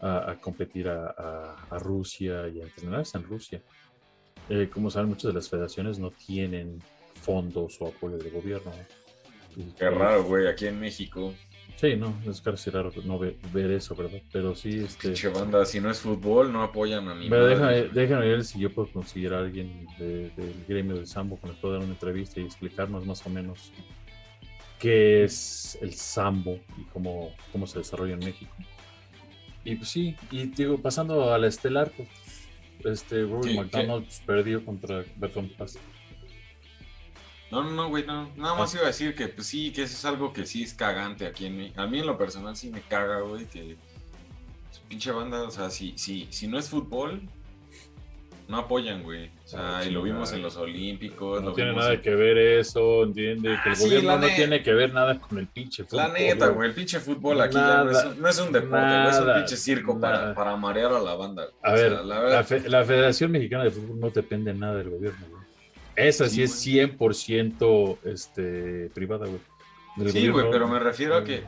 [0.00, 3.62] a, competir a, Rusia y a entrenarse en Rusia.
[4.48, 6.82] Eh, como saben, muchas de las federaciones no tienen
[7.14, 8.72] fondos o apoyo del gobierno.
[9.76, 11.34] Qué raro, güey, aquí en México
[11.80, 13.36] Sí, no, es casi raro no ver,
[13.70, 14.20] eso, ¿verdad?
[14.32, 15.12] Pero sí, este...
[15.12, 18.58] Che banda, si no es fútbol, no apoyan a ni Pero déjame, déjame ver si
[18.58, 20.32] yo puedo conseguir a alguien del
[20.66, 23.70] gremio del Sambo que nos pueda dar una entrevista y explicarnos más o menos
[24.80, 28.52] qué es el Sambo y cómo, cómo se desarrolla en México.
[29.64, 32.08] Y pues sí, y digo, pasando a la estelar, pues,
[32.84, 35.78] este Rory McDonald perdió contra Bertrand Paz.
[37.50, 38.30] No, no, no, güey, no.
[38.36, 40.74] Nada más iba a decir que, pues sí, que eso es algo que sí es
[40.74, 41.72] cagante aquí en mí.
[41.76, 43.76] A mí en lo personal sí me caga, güey, que
[44.70, 47.22] su pinche banda, o sea, si, si, si no es fútbol,
[48.48, 49.30] no apoyan, güey.
[49.48, 51.40] O sea, Ah, y lo vimos en los Olímpicos.
[51.40, 54.26] No lo tiene nada en- que ver eso, entiende que el Ah, sí, gobierno no
[54.26, 55.96] tiene que ver nada con el pinche fútbol.
[56.02, 58.52] La neta, güey, el pinche fútbol aquí ya no Nada, es, un- no es un
[58.52, 60.34] deporte, güey, es un nada, pinche circo para, nada.
[60.34, 61.44] para marear a la banda.
[61.46, 61.54] güey.
[61.62, 64.74] A O ver, la la, verdad, fe- la Federación Mexicana de Fútbol no depende nada
[64.76, 65.42] del gobierno, güey.
[65.96, 69.40] Esa sí, Sí, es 100% este, privada, güey.
[69.96, 71.42] Del sí, güey, pero me refiero a que.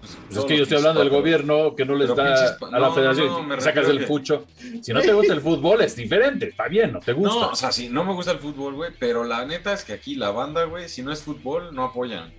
[0.00, 2.78] Pues, Pues es que yo estoy hablando del gobierno que no les da pinches a
[2.78, 4.46] la no, federación no, sacas el que- pucho.
[4.82, 7.34] Si no te gusta el fútbol es diferente, está bien, no te gusta.
[7.34, 9.92] No, o sea, sí, no me gusta el fútbol, güey, pero la neta es que
[9.92, 12.32] aquí la banda, güey, si no es fútbol, no apoyan.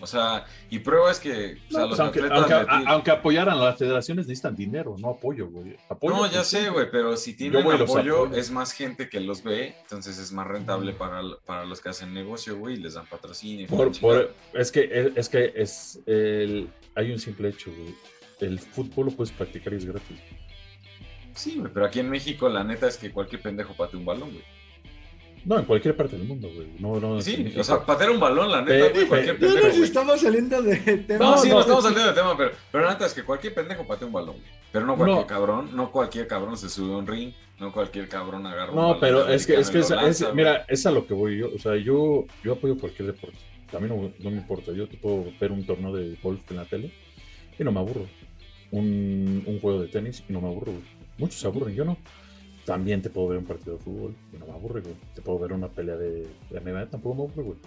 [0.00, 1.30] O sea, y prueba es que
[1.68, 4.54] o sea, No, los pues aunque, atletas aunque- tiro- a- aunque apoyaran las federaciones necesitan
[4.54, 5.76] dinero, no apoyo, güey.
[5.88, 9.42] Apoyo, No, ya pues, sé, güey, pero si tienen apoyo, es más gente que los
[9.42, 13.06] ve, entonces es más rentable para, para los que hacen negocio, güey, y les dan
[13.06, 13.66] patrocinio.
[13.66, 17.94] Por- por- es que es, es que es el, hay un simple hecho, güey.
[18.40, 20.18] El fútbol lo puedes practicar y es gratis.
[21.34, 24.30] Sí, güey, pero aquí en México la neta es que cualquier pendejo patea un balón,
[24.32, 24.44] güey.
[25.44, 26.68] No, en cualquier parte del mundo, güey.
[26.78, 29.66] No, no, Sí, o sea, patear un balón, la neta, Pe- güey, cualquier no pendejo,
[29.66, 29.82] si güey.
[29.82, 31.24] estamos saliendo de tema.
[31.24, 33.52] No, sí, no, no estamos saliendo de tema, pero, pero la neta es que cualquier
[33.54, 34.46] pendejo patea un balón, güey.
[34.70, 35.26] Pero no cualquier No.
[35.26, 38.82] cabrón, no cualquier cabrón se sube a un ring, no cualquier cabrón agarra un No,
[38.82, 41.50] balón pero es que, es que y es- mira, es a lo que voy yo.
[41.54, 43.38] O sea, yo, yo apoyo cualquier deporte.
[43.76, 44.72] A mí no, no me importa.
[44.72, 46.92] Yo te puedo ver un torneo de golf en la tele
[47.58, 48.06] y no me aburro.
[48.70, 50.84] Un, un juego de tenis y no me aburro, güey.
[51.18, 51.96] Muchos se aburren, yo no.
[52.64, 54.94] También te puedo ver un partido de fútbol y no me aburre, güey.
[55.14, 57.58] Te puedo ver una pelea de, de MMA, tampoco me aburre, güey.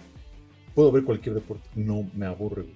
[0.74, 2.74] Puedo ver cualquier deporte, no me aburre, güey.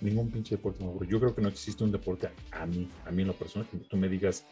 [0.00, 1.06] Ningún pinche deporte me aburre.
[1.08, 3.68] Yo creo que no existe un deporte a, a mí, a mí en lo personal,
[3.70, 4.46] que tú me digas,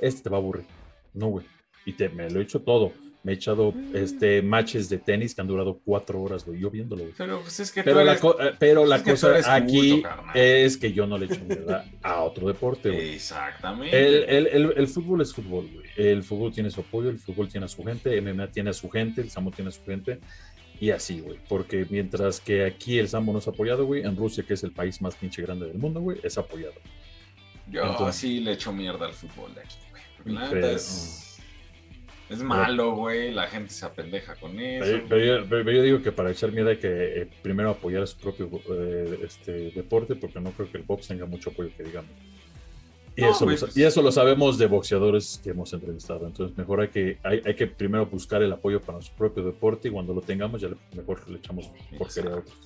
[0.00, 0.66] este te va a aburrir.
[1.14, 1.46] No, güey.
[1.86, 2.92] Y te, me lo he hecho todo.
[3.22, 7.02] Me he echado este, matches de tenis que han durado cuatro horas, güey, yo viéndolo,
[7.02, 7.14] güey.
[7.18, 10.78] Pero pues es que Pero la, eres- co- eh, pero la cosa aquí culto, es
[10.78, 13.14] que yo no le echo mierda a otro deporte, güey.
[13.16, 13.98] Exactamente.
[13.98, 15.86] El, el- el- el fútbol es fútbol, güey.
[15.96, 18.88] El fútbol tiene su apoyo, el fútbol tiene a su gente, MMA tiene a su
[18.88, 20.18] gente, el Sambo tiene a su gente.
[20.80, 21.38] Y así, güey.
[21.46, 24.72] Porque mientras que aquí el Sambo no es apoyado, güey, en Rusia, que es el
[24.72, 26.72] país más pinche grande del mundo, güey, es apoyado.
[27.70, 30.02] Yo Entonces- sí le echo mierda al fútbol de aquí, güey.
[32.30, 33.32] Es, malo, güey.
[33.32, 34.84] La gente se apendeja con eso.
[34.84, 38.02] Pero, pero yo, pero yo digo que para echar mierda hay que eh, primero apoyar
[38.02, 41.70] a su propio eh, este, deporte, porque no creo que el box tenga mucho apoyo,
[41.76, 42.10] que digamos.
[43.16, 46.26] Y, No, eso, lo, pues- y eso lo sabemos de boxeadores que hemos entrevistado.
[46.26, 49.88] Entonces, mejor hay que, hay, hay que primero buscar el apoyo para su propio deporte
[49.88, 52.56] y cuando lo tengamos, ya mejor le echamos porquería a otros.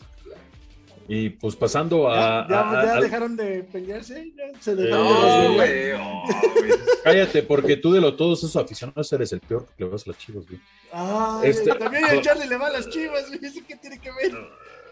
[1.09, 2.47] Y pues pasando a.
[2.49, 5.93] Ya, ya- a- ya a- dejaron de pelearse, ya se Eh, dejaron No, de güey.
[5.93, 6.23] oh,
[6.57, 6.71] güey.
[7.05, 10.11] cállate, porque tú de lo, todos esos aficionados eres el peor que le vas a
[10.11, 10.61] las chivas, güey.
[10.93, 14.11] Ay, Este- también el Charlie le va a las chivas, güey, ¿eso qué tiene que
[14.13, 14.33] ver?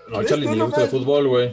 [0.09, 0.23] No.
[0.25, 1.49] Charlie ni le gusta el fútbol, güey.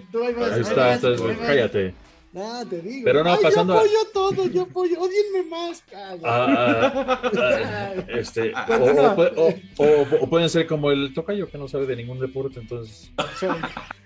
[0.51, 1.21] Ahí está, ahí vas.
[1.45, 1.93] cállate.
[2.35, 3.01] Ah, te digo.
[3.05, 4.99] Pero no, Ay, pasando a- Yo apoyo todo, yo apoyo.
[4.99, 5.81] Odienme más.
[5.89, 6.21] Cállate.
[6.23, 11.49] Ah, ah, ah, este, o, o pue- o- o- o pueden ser como el tocayo
[11.49, 13.11] que no sabe de ningún deporte, entonces.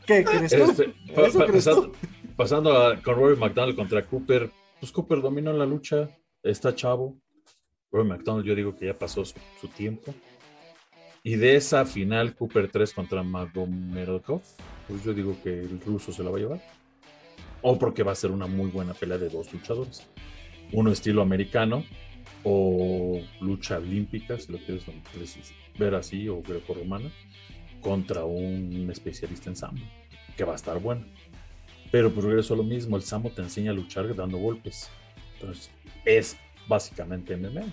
[0.06, 0.64] ¿Qué crees tú?
[0.64, 1.98] Este, pa- ¿Eso pa- crees pasando, tú?
[2.38, 4.50] pasando a- con Rory McDonald contra Cooper,
[4.80, 6.10] pues Cooper dominó la lucha,
[6.42, 7.18] está chavo.
[7.92, 10.14] Rory McDonald, yo digo que ya pasó su, su tiempo.
[11.24, 14.42] Y de esa final, Cooper 3 contra Magomedov,
[14.88, 16.62] pues yo digo que el ruso se la va a llevar.
[17.64, 20.06] O porque va a ser una muy buena pelea de dos luchadores.
[20.72, 21.84] Uno estilo americano
[22.44, 24.86] o lucha olímpica, si lo quieres
[25.80, 27.10] ver así, o greco-romana,
[27.82, 29.82] contra un especialista en sambo,
[30.36, 31.06] que va a estar bueno.
[31.90, 34.90] Pero por regreso a lo mismo, el sambo te enseña a luchar dando golpes.
[35.36, 35.72] Entonces,
[36.06, 36.38] es
[36.68, 37.64] básicamente MMA.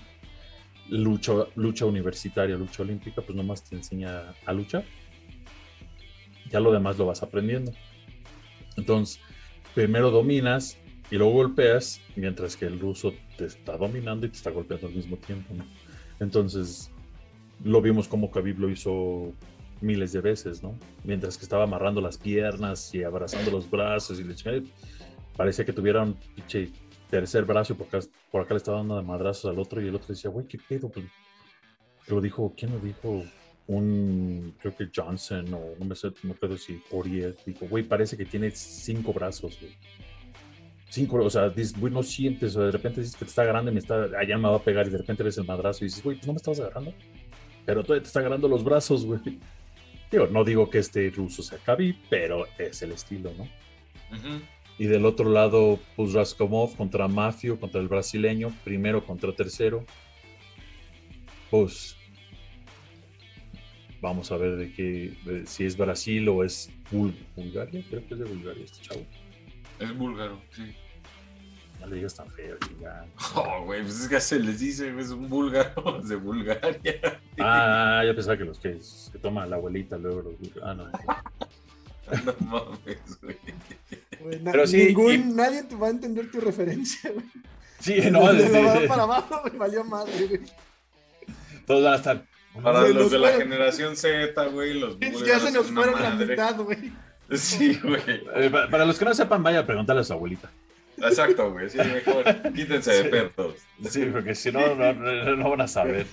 [0.89, 4.85] Lucha, lucha universitaria, lucha olímpica, pues nomás te enseña a luchar.
[6.51, 7.73] Ya lo demás lo vas aprendiendo.
[8.77, 9.21] Entonces,
[9.75, 10.79] primero dominas
[11.11, 14.95] y luego golpeas, mientras que el ruso te está dominando y te está golpeando al
[14.95, 15.55] mismo tiempo.
[15.55, 15.65] ¿no?
[16.21, 16.91] Entonces,
[17.65, 19.33] lo vimos como Khabib lo hizo
[19.81, 20.79] miles de veces, ¿no?
[21.05, 24.35] Mientras que estaba amarrando las piernas y abrazando los brazos y le
[25.37, 26.17] parecía que tuviera un
[27.09, 28.01] tercer brazo por acá,
[28.31, 30.59] por acá le estaba dando de madrazos al otro y el otro decía, güey, ¿qué
[30.59, 30.91] pedo?
[32.09, 33.25] Lo dijo, ¿quién lo dijo?
[33.73, 38.17] Un, creo que Johnson o no me sé, no creo si Poirier dijo, güey, parece
[38.17, 39.73] que tiene cinco brazos, güey.
[40.89, 43.71] Cinco, o sea, dices, güey, no sientes, o de repente dices que te está agarrando
[43.71, 45.87] y me está, allá me va a pegar y de repente ves el madrazo y
[45.87, 46.93] dices, güey, pues no me estabas agarrando.
[47.65, 49.21] Pero todavía te está agarrando los brazos, güey.
[50.11, 53.47] Digo, no digo que este ruso sea Khabib, pero es el estilo, ¿no?
[54.79, 59.85] Y del otro lado, pues Raskomov contra Mafio, contra el brasileño, primero contra tercero.
[61.53, 61.97] Pues
[64.01, 68.15] vamos a ver de qué, de si es Brasil o es Bul- Bulgaria, creo que
[68.15, 69.03] es de Bulgaria este chavo.
[69.79, 70.75] Es búlgaro, sí.
[71.81, 73.07] No le digas tan feo, chinga.
[73.35, 77.21] Oh, güey, pues es que se les dice, güey, es un búlgaro de Bulgaria.
[77.39, 78.79] Ah, yo pensaba que los que,
[79.13, 80.63] que toma la abuelita luego los búlgaros.
[80.65, 80.91] Ah, no.
[82.25, 83.37] No mames, güey.
[84.45, 87.25] Pero sí, ningún, y- nadie te va a entender tu referencia, güey.
[87.79, 90.41] Sí, no, de, la de- para abajo me valió madre, güey.
[91.67, 92.27] todos van a estar.
[92.63, 93.49] Para los de la fueron.
[93.51, 96.93] generación Z, güey, los Ya se nos fueron la mitad, güey.
[97.33, 98.03] Sí, güey.
[98.35, 100.51] Eh, pa- para los que no sepan, vaya a preguntarle a su abuelita.
[100.97, 101.71] Exacto, güey.
[101.71, 102.25] Sí, mejor.
[102.53, 103.09] Quítense de Sí.
[103.09, 103.55] perros.
[103.89, 106.07] Sí, porque si no, no, van a saber.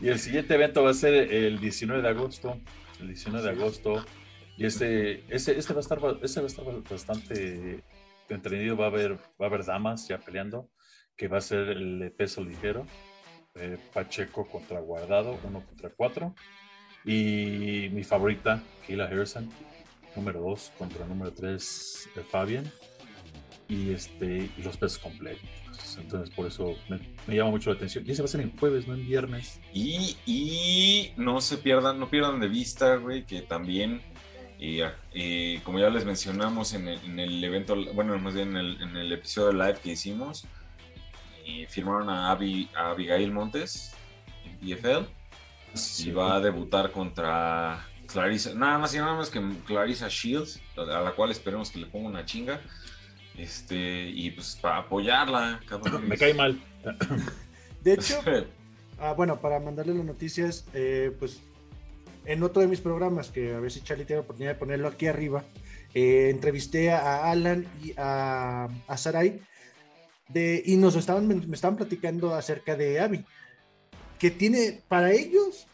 [0.00, 2.58] Y, y el siguiente evento va a ser el 19 de agosto.
[3.00, 4.04] El 19 de agosto.
[4.56, 7.82] Y este, este, este va a estar, este va a estar bastante
[8.28, 8.76] entretenido.
[8.76, 10.70] Va a haber, va a haber damas ya peleando,
[11.16, 12.86] que va a ser el de peso ligero.
[13.56, 16.34] Eh, Pacheco contra Guardado, uno contra cuatro.
[17.04, 19.48] Y mi favorita, Kayla Harrison,
[20.16, 22.70] número 2 contra número 3, Fabian.
[23.68, 25.48] Y, este, y los pesos completos.
[25.98, 28.04] Entonces, por eso me, me llama mucho la atención.
[28.06, 29.60] Y ese va a ser en jueves, no en viernes.
[29.72, 34.02] Y, y no se pierdan, no pierdan de vista, güey, que también,
[34.58, 38.82] y como ya les mencionamos en el, en el evento, bueno, más bien en el,
[38.82, 40.46] en el episodio live que hicimos,
[41.46, 43.92] y firmaron a, Abby- a Abigail Montes
[44.44, 45.06] en PFL
[46.04, 50.82] y va a debutar contra Clarissa, nada más y nada más que Clarissa Shields, a
[51.00, 52.60] la cual esperemos que le ponga una chinga.
[53.36, 56.08] Este, y pues para apoyarla, cabrón.
[56.08, 56.58] Me cae mal.
[57.82, 58.20] De hecho,
[58.98, 61.40] ah, bueno, para mandarle las noticias, eh, pues
[62.24, 64.88] en otro de mis programas, que a ver si Charlie tiene la oportunidad de ponerlo
[64.88, 65.44] aquí arriba,
[65.94, 69.40] eh, entrevisté a Alan y a, a Sarai
[70.28, 73.24] de, y nos estaban, me estaban platicando acerca de Abby,
[74.18, 75.66] que tiene, para ellos,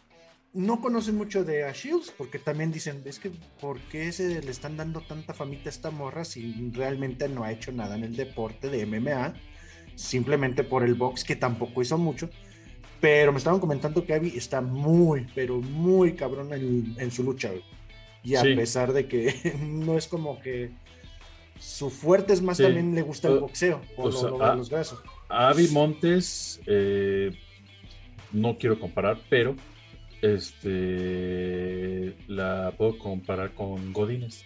[0.53, 3.31] no conocen mucho de a Shields, porque también dicen, es que,
[3.61, 7.53] ¿por qué se le están dando tanta famita a esta morra si realmente no ha
[7.53, 9.35] hecho nada en el deporte de MMA?
[9.95, 12.29] Simplemente por el box, que tampoco hizo mucho.
[13.01, 17.51] Pero me estaban comentando que Abby está muy, pero muy cabrón en, en su lucha.
[18.23, 18.55] Y a Sí.
[18.55, 20.71] pesar de que no es como que
[21.59, 22.63] su fuerte es más Sí.
[22.65, 25.01] también le gusta el O- boxeo, por o lo- sea, lo de ah, los brazos.
[25.29, 27.33] A Abby Montes, eh,
[28.33, 29.55] no quiero comparar, pero
[30.21, 34.45] este la puedo comparar con Godínez.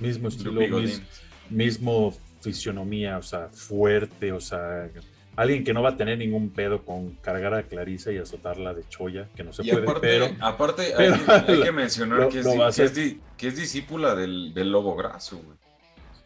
[0.00, 1.02] Mismo estilo, mis-
[1.50, 4.88] mismo fisionomía, o sea, fuerte, o sea,
[5.34, 8.84] alguien que no va a tener ningún pedo con cargar a Clarisa y azotarla de
[8.88, 12.18] cholla, que no se Y puede, aparte, pero aparte pero- hay, que, hay que mencionar
[12.20, 12.46] lo- es,
[12.78, 12.92] a es
[13.36, 15.58] que es discípula del, del lobo graso, güey.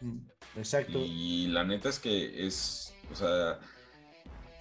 [0.03, 0.17] Mm,
[0.57, 0.99] Exacto.
[1.03, 3.59] Y la neta es que es, o sea,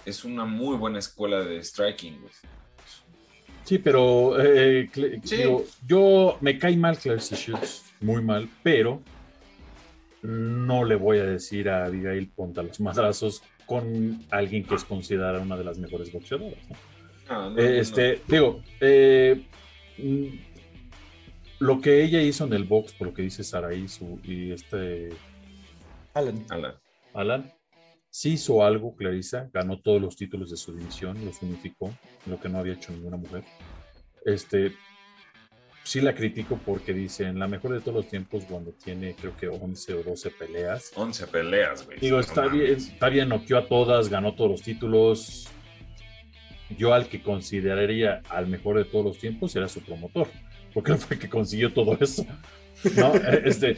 [0.07, 2.33] es una muy buena escuela de striking, güey.
[3.65, 5.37] Sí, pero eh, Cle- Sí.
[5.37, 9.03] digo, yo me cae mal Clarissa Shields, muy mal, pero
[10.23, 15.41] no le voy a decir a Abigail ponta los madrazos con alguien que es considerada
[15.41, 16.59] una de las mejores boxeadoras.
[16.69, 16.77] ¿no?
[17.29, 19.43] No, no, Eh, no, este, digo, eh,
[19.99, 20.27] mm,
[21.61, 23.87] lo que ella hizo en el box, por lo que dice Saraí
[24.25, 25.11] y este
[26.15, 26.45] Alan.
[26.49, 26.55] no.
[26.55, 26.81] Ala.
[27.15, 27.53] Alan,
[28.11, 31.93] sí hizo algo, Clarissa, ganó todos los títulos de su división, los unificó,
[32.27, 33.43] lo que no había hecho ninguna mujer.
[34.25, 34.73] Este,
[35.85, 39.37] sí la critico porque dice, en la mejor de todos los tiempos, cuando tiene creo
[39.37, 41.99] que 11 o 12 peleas, 11 peleas, güey.
[41.99, 45.49] digo, No está bien, está bien, noqueó a todas, ganó todos los títulos.
[46.77, 50.29] Yo al que consideraría al mejor de todos los tiempos era su promotor,
[50.73, 52.27] porque él fue el que consiguió todo eso.
[52.97, 53.13] ¿No?
[53.45, 53.77] Este,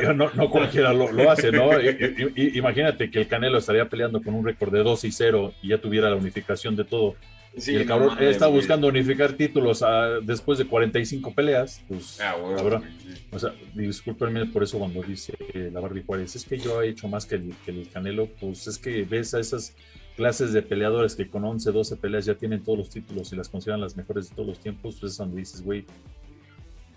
[0.00, 1.78] digo, no, no cualquiera lo, lo hace, ¿no?
[1.80, 5.12] I- i- i- imagínate que el Canelo estaría peleando con un récord de 2 y
[5.12, 7.14] 0 y ya tuviera la unificación de todo.
[7.58, 11.82] Sí, y el no cabrón está buscando unificar títulos ah, después de 45 peleas.
[11.88, 12.84] Pues, Ah, güey, cabrón.
[13.02, 13.14] sí.
[13.32, 16.88] o sea, discúlpenme por eso cuando dice eh, la Barbie Juárez, es que yo he
[16.90, 19.74] hecho más que el, que el Canelo, pues es que ves a esas
[20.18, 23.48] clases de peleadores que con 11, 12 peleas ya tienen todos los títulos y las
[23.48, 25.84] consideran las mejores de todos los tiempos, pues es donde dices, güey,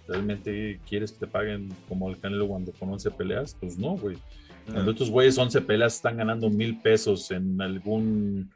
[0.09, 3.55] ¿realmente quieres que te paguen como el Canelo cuando con 11 peleas?
[3.59, 4.17] Pues no, güey.
[4.71, 8.51] Cuando estos güeyes 11 peleas están ganando mil pesos en algún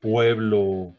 [0.00, 0.94] pueblo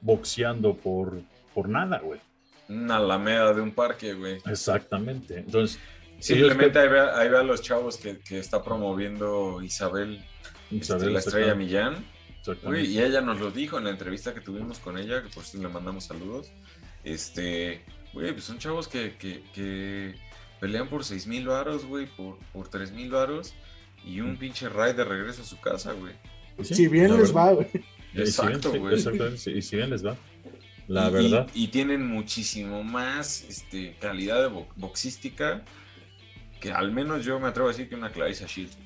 [0.00, 1.20] boxeando por,
[1.52, 2.20] por nada, güey.
[2.68, 4.38] Una alameda de un parque, güey.
[4.46, 5.40] Exactamente.
[5.40, 5.78] Entonces,
[6.20, 10.22] Simplemente ahí ve, ahí ve a los chavos que, que está promoviendo Isabel,
[10.70, 12.04] este, la estrella Millán.
[12.62, 15.44] Güey, y ella nos lo dijo en la entrevista que tuvimos con ella, que por
[15.44, 16.52] si le mandamos saludos.
[17.04, 20.14] Este, güey, pues son chavos que, que, que
[20.60, 23.54] pelean por 6 mil varos, güey, por, por 3 mil varos
[24.04, 26.14] y un pinche ride de regreso a su casa, güey.
[26.62, 27.46] Sí, si bien la les verdad.
[27.48, 27.66] va, güey.
[28.12, 28.94] Si Exacto, güey.
[28.94, 30.16] Exactamente, sí, y si bien les va.
[30.88, 31.48] La y, verdad.
[31.54, 35.62] Y, y tienen muchísimo más este, calidad de bo- boxística
[36.60, 38.76] que al menos yo me atrevo a decir que una Clarissa Shields.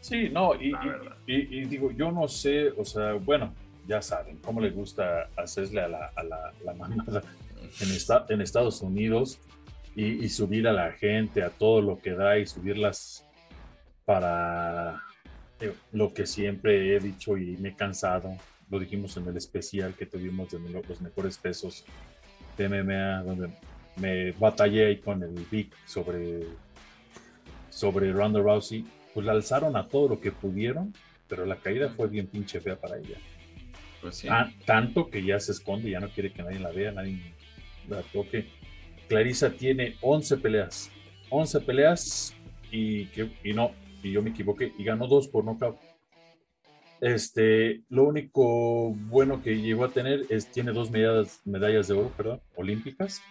[0.00, 1.16] Sí, no, y, La y- verdad.
[1.26, 3.54] y- y digo, yo no sé, o sea, bueno,
[3.86, 7.22] ya saben cómo le gusta hacerle a la, a la, la mamada
[7.80, 9.38] en, esta- en Estados Unidos
[9.96, 13.26] y, y subir a la gente a todo lo que da y subirlas
[14.04, 15.02] para
[15.60, 18.36] digo, lo que siempre he dicho y me he cansado.
[18.70, 21.84] Lo dijimos en el especial que tuvimos de lo- los mejores pesos
[22.56, 23.50] de MMA, donde
[23.96, 26.40] me batallé ahí con el Vic sobre,
[27.68, 28.84] sobre Ronda Rousey.
[29.12, 30.94] Pues la alzaron a todo lo que pudieron,
[31.28, 33.16] pero la caída fue bien pinche fea para ella.
[34.00, 34.28] Pues sí.
[34.30, 37.34] Ah, tanto que ya se esconde, ya no quiere que nadie la vea, nadie
[38.12, 38.46] toque.
[39.08, 40.90] Clarisa tiene 11 peleas,
[41.30, 42.34] 11 peleas
[42.70, 43.72] y, que, y no,
[44.02, 45.78] y yo me equivoqué, y ganó dos por nocaut.
[47.00, 52.12] Este, lo único bueno que llegó a tener es, tiene dos medallas, medallas de oro,
[52.16, 53.22] perdón, olímpicas,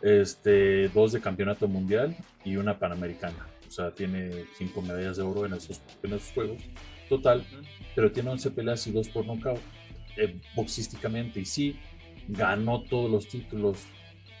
[0.00, 3.46] este, dos de campeonato mundial y una panamericana.
[3.68, 6.62] O sea, tiene cinco medallas de oro en esos, en esos juegos.
[7.08, 7.44] Total,
[7.94, 9.60] pero tiene 11 peleas y dos por nocaut
[10.16, 11.40] eh, boxísticamente.
[11.40, 11.76] Y sí,
[12.28, 13.84] ganó todos los títulos.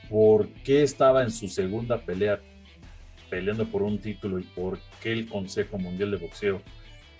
[0.08, 2.40] ¿Por qué estaba en su segunda pelea
[3.30, 6.60] peleando por un título y por qué el Consejo Mundial de Boxeo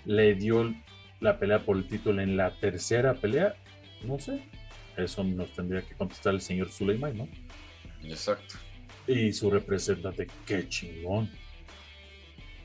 [0.05, 0.73] le dio
[1.19, 3.55] la pelea por el título en la tercera pelea?
[4.03, 4.41] No sé.
[4.95, 7.27] Eso nos tendría que contestar el señor Suleiman, ¿no?
[8.03, 8.55] Exacto.
[9.07, 11.29] Y su representante, qué chingón.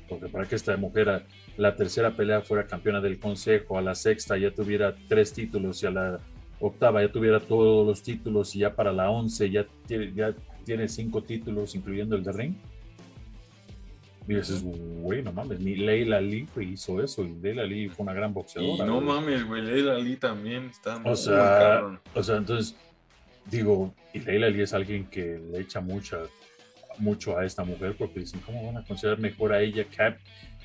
[0.09, 1.27] Porque para que esta mujer a
[1.57, 5.87] la tercera pelea fuera campeona del consejo, a la sexta ya tuviera tres títulos y
[5.87, 6.21] a la
[6.61, 10.35] octava ya tuviera todos los títulos y ya para la once ya tiene, ya
[10.65, 12.55] tiene cinco títulos, incluyendo el de ring.
[14.27, 17.25] Y dices, güey, no mames, ni Leila Lee hizo eso.
[17.25, 18.85] Y Leila Lee fue una gran Y boxeadora.
[18.85, 19.07] no güey.
[19.07, 22.01] mames, güey, Leila Lee también está muy O sea, cabrón.
[22.15, 22.77] o sea, entonces,
[23.51, 26.19] digo, y Leila Lee es alguien que le echa mucha,
[26.99, 30.19] mucho a esta mujer porque dicen, ¿cómo van a considerar mejor a ella que a,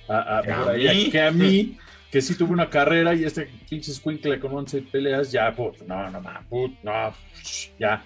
[0.09, 1.09] a- a- a a ella mí?
[1.09, 1.77] que a mí?
[2.13, 6.11] Que sí tuvo una carrera y este pinche squinkle con 11 peleas, ya, put, no,
[6.11, 7.11] no, no, put, no,
[7.79, 8.05] ya.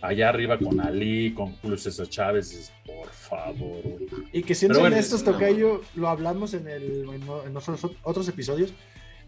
[0.00, 4.08] Allá arriba con Ali, con Julio César Chávez, por favor, güey.
[4.32, 8.72] Y que siendo bueno, honestos, Tocayo, lo hablamos en, el, en, otros, otros episodios.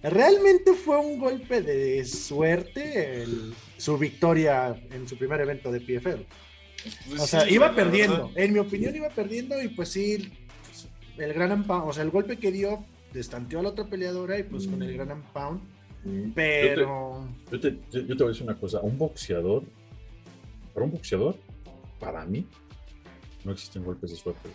[0.03, 6.23] Realmente fue un golpe de suerte el- su victoria en su primer evento de PFL.
[7.11, 8.33] Pues O sea, sí, iba perdiendo.
[8.37, 10.33] En mi opinión, iba perdiendo y pues sí,
[10.65, 14.43] pues, el gran o sea, el golpe que dio destanteó a la otra peleadora y
[14.43, 15.61] pues con el gran pound.
[16.35, 19.63] Pero Yo te, yo- yo te voy a decir una cosa, un boxeador,
[20.75, 21.37] para un boxeador,
[21.99, 22.47] para mí,
[23.45, 24.51] no existen golpes de suerte.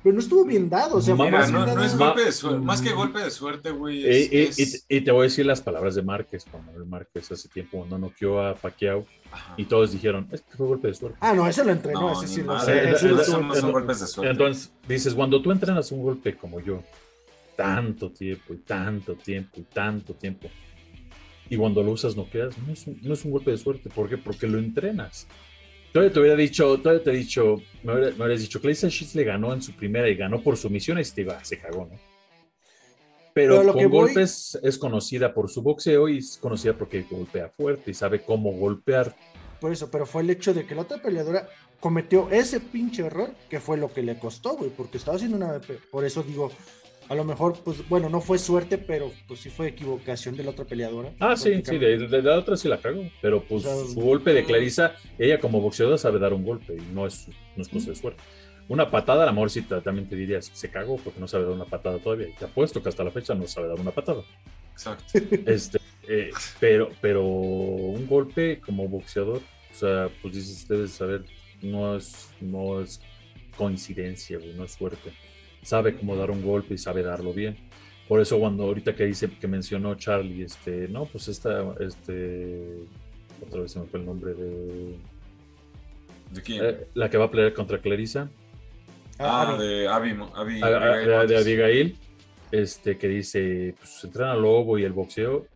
[0.00, 0.98] pero no estuvo bien dado.
[0.98, 2.90] O sea, Mira, más no, bien no dado- es Ma- golpe de suerte, más que
[2.92, 2.96] Mm.
[2.96, 4.04] golpe de suerte, güey.
[4.06, 6.46] Eh, Es, eh, es- y, te- y te voy a decir las palabras de Márquez,
[6.48, 9.54] Juan Manuel Márquez, hace tiempo cuando noqueó a Pacquiao Ajá.
[9.56, 11.18] y todos dijeron, es que fue golpe de suerte.
[11.20, 12.78] Ah, no, eso lo entrenó, No, ese ni sí lo madre, sé.
[12.88, 13.72] Eh, ese eh, lo eh, esos tuvo no son entrenado.
[13.72, 14.30] golpes de suerte.
[14.30, 16.80] Entonces dices, cuando tú entrenas un golpe como yo,
[17.58, 20.48] tanto tiempo y tanto tiempo y tanto tiempo,
[21.50, 23.90] y cuando lo usas noqueas, no es un, no es un golpe de suerte.
[23.90, 24.16] ¿Por qué?
[24.16, 25.26] Porque lo entrenas.
[25.92, 29.24] Todavía te hubiera dicho, todavía te he dicho, me, hubiera- me hubieras dicho, Sheets le
[29.24, 31.98] ganó en su primera y ganó por sumisiones y ah, se cagó, ¿no?
[33.34, 36.74] Pero, Pero lo con que voy- golpes es conocida por su boxeo y es conocida
[36.74, 39.16] porque golpea fuerte y sabe cómo golpear.
[39.60, 41.48] Por eso, pero fue el hecho de que la otra peleadora
[41.80, 45.60] cometió ese pinche error que fue lo que le costó, güey, porque estaba haciendo una...
[45.90, 46.52] Por eso digo,
[47.08, 50.50] a lo mejor, pues bueno, no fue suerte, pero pues sí fue equivocación de la
[50.50, 51.12] otra peleadora.
[51.20, 54.00] Ah, sí, sí, de, de la otra sí la cagó, pero pues O sea, su
[54.00, 57.68] golpe de Clarisa, ella como boxeadora sabe dar un golpe y no es, no es
[57.68, 58.22] cosa de suerte.
[58.68, 61.44] Una patada, a lo mejor sí te- también te dirías, se cagó porque no sabe
[61.44, 62.28] dar una patada todavía.
[62.28, 64.22] Y te apuesto que hasta la fecha no sabe dar una patada.
[64.72, 65.04] Exacto.
[65.46, 66.30] Este, eh,
[66.60, 69.38] pero, pero un golpe como boxeador,
[69.70, 71.24] o sea, pues dices, debes saber,
[71.62, 73.00] no es, no es
[73.56, 75.10] coincidencia, güey, no es suerte.
[75.68, 77.54] Sabe cómo dar un golpe y sabe darlo bien.
[78.08, 82.86] Por eso cuando ahorita que dice que mencionó Charlie, este, no, pues esta, este,
[83.46, 84.96] otra vez se me fue el nombre de
[86.30, 86.64] ¿De quién?
[86.64, 88.30] eh, la que va a pelear contra Clarisa,
[89.18, 89.62] ah, Abby.
[89.62, 90.60] de Abby.
[90.62, 91.36] Abigail de.
[91.36, 91.96] Abigail,
[92.50, 95.48] este, que dice, pues entrena lobo y el boxeo,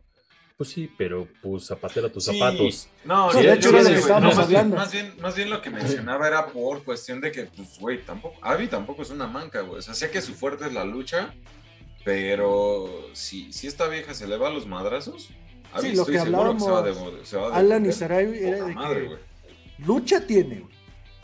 [0.62, 2.88] pues sí, pero pues zapatera tus Sí, zapatos.
[3.04, 4.76] No, Sí, de hecho, sí, era lo sí, que güey, estábamos no, más bien- hablando.
[4.76, 8.36] Más bien, más bien lo que mencionaba era por cuestión de que, pues, güey, tampoco,
[8.42, 9.78] Abby tampoco es una manca, güey.
[9.78, 11.34] O sea, sé que su fuerte es la lucha,
[12.04, 15.30] pero si, si esta vieja se le va a los madrazos,
[15.72, 17.86] Abby Sí, lo estoy que seguro que se va a de- se va a Alan
[17.86, 17.92] y.
[17.92, 19.18] Sarai era de madre, que güey.
[19.86, 20.74] lucha tiene, güey,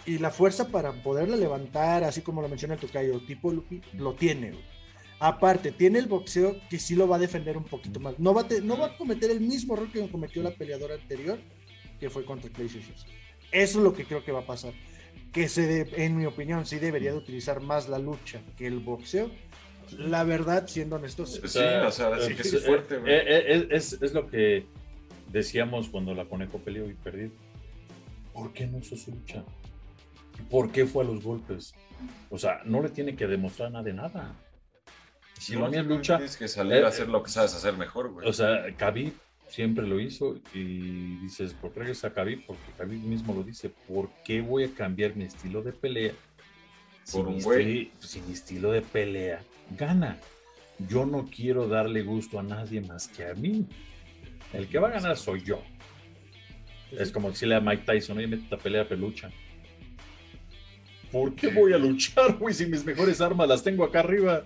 [0.07, 4.15] y la fuerza para poderla levantar, así como lo menciona el tocayo, tipo Lupi, lo
[4.15, 4.65] tiene, güey.
[5.21, 8.19] Aparte, tiene el boxeo que sí lo va a defender un poquito más.
[8.19, 10.95] No va a, te- no va a cometer el mismo error que cometió la peleadora
[10.95, 11.39] anterior,
[11.99, 13.05] que fue contra Clay Sessions.
[13.51, 14.73] Eso es lo que creo que va a pasar.
[15.33, 18.79] Que se de- en mi opinión, sí debería de utilizar más la lucha que el
[18.79, 19.31] boxeo.
[19.97, 21.49] La verdad, siendo honestos, sí, o
[21.91, 21.91] sea,
[22.21, 23.11] sí que es fuerte, güey.
[23.13, 24.67] eh, eh, es, es lo que
[25.33, 27.31] decíamos cuando la Conejo peleó y perdió.
[28.35, 29.43] ¿Por qué no usó su lucha?
[30.51, 31.75] ¿Por qué fue a los golpes?
[32.31, 34.37] O sea, no le tiene que demostrar nada de nada.
[35.39, 37.55] Si No, no tienes simplemente lucha, Tienes que salir eh, a hacer lo que sabes
[37.55, 38.29] hacer mejor, güey.
[38.29, 39.13] o sea, Khabib
[39.49, 42.45] siempre lo hizo y dices, ¿por qué regresa a Khabib?
[42.47, 46.13] Porque Khabib mismo lo dice, ¿por qué voy a cambiar mi estilo de pelea?
[47.11, 47.91] Por un güey.
[48.01, 49.41] Si mi estilo de pelea
[49.77, 50.19] gana.
[50.89, 53.67] Yo no quiero darle gusto a nadie más que a mí.
[54.53, 55.63] El que va a ganar soy yo.
[56.93, 59.31] Es como decirle a Mike Tyson, oye, mete a pelea pelucha.
[61.11, 64.45] ¿Por qué voy a luchar, güey, si mis mejores armas las tengo acá arriba?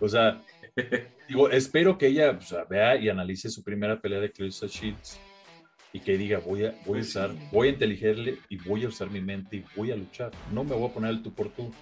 [0.00, 0.40] O sea,
[1.28, 5.18] digo, espero que ella o sea, vea y analice su primera pelea de Clarissa Shields
[5.92, 8.88] y que diga, voy a, voy a Pues usar, voy a inteligerle y voy a
[8.88, 10.30] usar mi mente y voy a luchar.
[10.52, 11.72] No me voy a poner el tú por tú.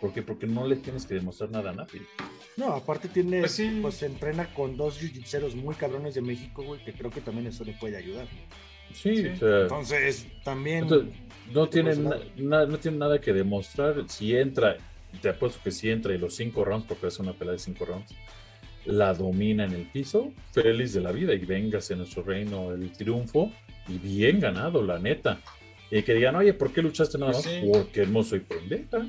[0.00, 0.20] ¿Por qué?
[0.22, 2.02] Porque no le tienes que demostrar nada a nadie.
[2.56, 3.78] no, aparte tiene, Pues sí.
[3.80, 7.46] pues se entrena con dos jiu-jitseros muy cabrones de México, güey, que creo que también
[7.46, 8.26] eso le puede ayudar.
[8.92, 9.26] Sí, Sí.
[9.28, 10.78] o sea, Entonces, también.
[10.82, 11.14] Entonces,
[11.54, 14.04] no, tiene na- na- no tiene nada que demostrar.
[14.08, 14.76] Si entra,
[15.20, 17.84] te apuesto que si entra y los cinco rounds, porque es una pelea de cinco
[17.84, 18.12] rounds,
[18.84, 22.90] la domina en el piso, feliz de la vida y véngase en nuestro reino el
[22.92, 23.52] triunfo
[23.88, 25.40] y bien ganado, la neta.
[25.90, 27.54] Y que digan, oye, ¿por qué luchaste nada Pues más?
[27.54, 27.60] sí.
[27.70, 29.06] Porque no soy pendeja.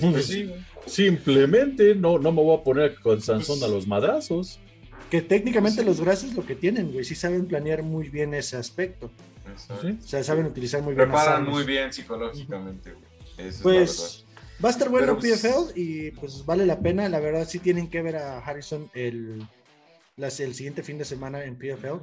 [0.00, 0.50] Pues sí.
[0.86, 4.60] Simplemente no, no me voy a poner con Sansón Pues- a los madrazos.
[5.10, 5.86] Que técnicamente Sí.
[5.86, 9.10] los brazos lo que tienen, güey, sí saben planear muy bien ese aspecto.
[9.82, 9.98] ¿sí?
[10.00, 13.04] O sea, saben utilizar muy bien Preparan muy bien psicológicamente, güey.
[13.48, 14.24] Es la Pues
[14.62, 17.08] va a estar bueno Pero, pues, PFL y pues vale la pena.
[17.08, 19.46] La verdad, sí tienen que ver a Harrison el,
[20.16, 22.00] las- el siguiente fin de semana en PFL.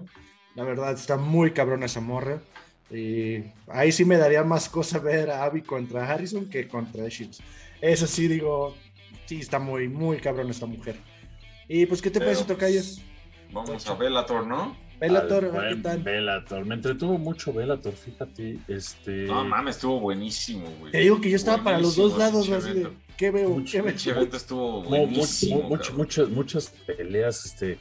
[0.55, 2.41] La verdad, está muy cabrona esa morra.
[2.89, 7.39] Y ahí sí me daría más cosa ver a Abby contra Harrison que contra Shields.
[7.81, 8.75] Eso sí, digo,
[9.25, 10.95] sí, está muy, muy cabrona esta mujer.
[11.67, 13.01] Y pues, ¿qué te Pero, parece, pues,
[13.51, 14.75] Vamos a Bellator, ¿no?
[14.99, 16.01] Tal.
[16.03, 16.65] Bellator.
[16.65, 18.57] Me entretuvo mucho Bellator, fíjate.
[18.67, 19.25] Este...
[19.25, 20.91] No mames, estuvo buenísimo, güey.
[20.91, 22.89] Te digo que yo estaba para los dos lados, así de.
[23.17, 23.49] ¿qué veo?
[23.49, 23.91] Mucho, ¿Qué veo?
[23.91, 25.61] Pinche evento estuvo buenísimo.
[25.63, 27.77] mu- mucho- muchas, muchas peleas, este,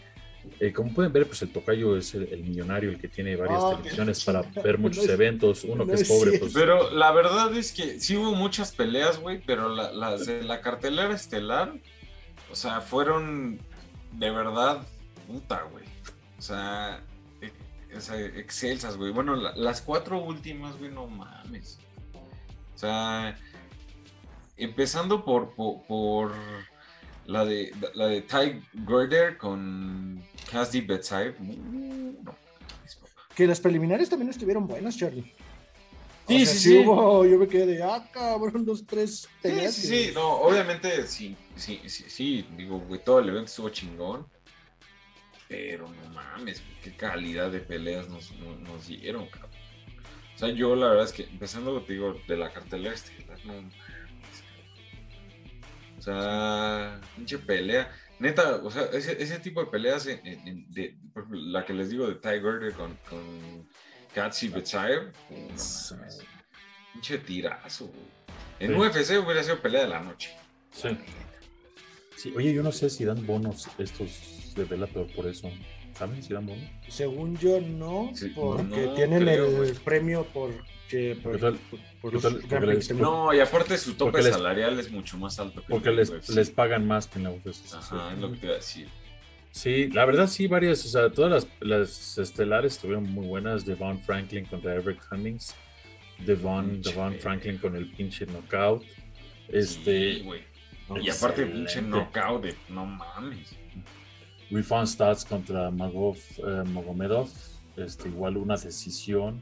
[0.60, 3.62] eh, como pueden ver, pues el tocayo es el, el millonario, el que tiene varias
[3.62, 6.52] Ah, televisiones para ver muchos No es- eventos, uno no que es es pobre, pues
[6.54, 10.60] Pero la verdad es que sí hubo muchas peleas, güey, pero la- las de la
[10.60, 11.72] cartelera estelar,
[12.50, 13.58] o sea, fueron
[14.12, 14.86] de verdad
[15.26, 15.84] puta, güey.
[16.38, 17.02] O sea,
[17.40, 19.12] e- o sea, excelsas, güey.
[19.12, 21.78] Bueno, la- las cuatro últimas, güey, no mames.
[22.74, 23.38] O sea,
[24.56, 26.32] empezando por, por, por
[27.26, 31.34] la de la de Ty Gorder con Cassidy Bedside.
[31.40, 32.34] uh, no.
[33.34, 35.32] Que las preliminares también estuvieron buenas, Charlie.
[36.28, 36.78] Sí, O sea, sí, sí.
[36.78, 41.06] hubo- yo me quedé de, ah, cabrón, dos, tres Sí, sí, que- sí, no, obviamente
[41.06, 44.26] sí, sí, sí, sí, digo, güey, todo el evento estuvo chingón,
[45.48, 49.50] pero no mames, qué calidad de peleas nos, nos, nos dieron, cabrón.
[50.34, 53.54] O sea, yo la verdad es que, empezando, te digo, de la cartelera estelar, no
[53.54, 53.74] mames.
[55.98, 57.90] O sea, pinche pelea.
[58.18, 61.64] Neta, o sea, ese, ese tipo de peleas, en- en- en- de, por ejemplo, la
[61.64, 63.68] que les digo de Tiger con, con
[64.14, 66.22] Katsi no mames,
[66.92, 67.92] pinche tirazo.
[68.58, 68.74] En Sí.
[68.74, 70.30] UFC hubiera sido pelea de la noche.
[70.70, 70.88] sí.
[72.16, 75.50] Sí, Oye, yo no sé si dan bonos estos de Bellator por eso.
[75.94, 76.64] ¿Saben si dan bonos?
[76.88, 80.50] Según yo, no, Sí, porque no tienen creo, el premio por,
[80.88, 81.58] que, por, ¿Qué tal?
[82.00, 86.10] por- No, y aparte su tope les- salarial es mucho más alto que Porque les,
[86.10, 86.30] UFC.
[86.34, 87.74] les pagan más que en la UFC.
[87.74, 88.88] Ajá, es lo que te iba a decir.
[89.50, 93.64] Sí, la verdad sí, varias, o sea, todas las, las estelares estuvieron muy buenas.
[93.64, 95.54] Devon Franklin contra Everett Cummings.
[96.26, 97.14] Devon, Devon.
[97.20, 98.84] Franklin con el pinche knockout.
[99.48, 100.42] Este, Sí, güey.
[101.02, 103.56] Y aparte, pinche knockout de no mames.
[104.50, 107.28] Rifan Stats contra Magov eh, Magomedov.
[107.76, 109.40] Este, igual una decisión.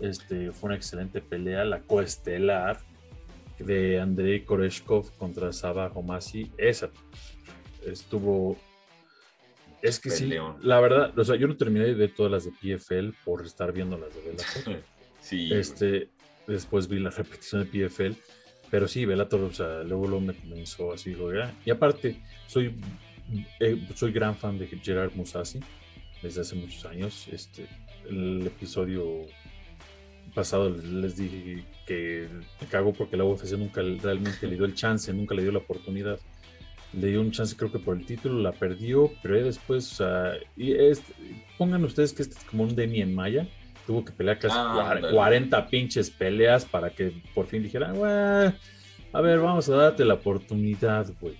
[0.00, 1.64] Este, fue una excelente pelea.
[1.64, 2.78] La coestelar
[3.58, 6.50] de Andrei Koreshkov contra Saba Homasi.
[6.58, 6.90] Esa
[7.86, 8.56] estuvo.
[9.80, 10.56] Es que Peleón.
[10.60, 13.44] sí, la verdad, o sea, yo no terminé de ver todas las de PFL por
[13.44, 14.82] estar viendo las de Bellator.
[15.22, 15.52] Sí.
[15.54, 16.08] Este,
[16.48, 18.14] después vi la repetición de PFL,
[18.72, 21.54] pero sí, Bellator, o sea, luego, luego me comenzó así, ya.
[21.64, 22.74] Y aparte, soy,
[23.60, 25.60] eh, soy gran fan de Gerard Musasi
[26.22, 27.28] desde hace muchos años.
[27.32, 27.66] Este,
[28.08, 29.26] el episodio
[30.34, 32.28] pasado les dije que
[32.60, 35.58] me cago porque la UFC nunca realmente le dio el chance, nunca le dio la
[35.58, 36.18] oportunidad.
[36.94, 40.32] Le dio un chance, creo que por el título, la perdió, pero después, o sea,
[40.56, 41.02] y es,
[41.56, 43.48] pongan ustedes que este es como un Demi en Maya,
[43.86, 45.14] tuvo que pelear casi Ah, cuar- ándale.
[45.14, 48.10] 40 pinches peleas para que por fin dijeran, "Güey,
[49.14, 51.34] a ver, vamos a darte la oportunidad, güey.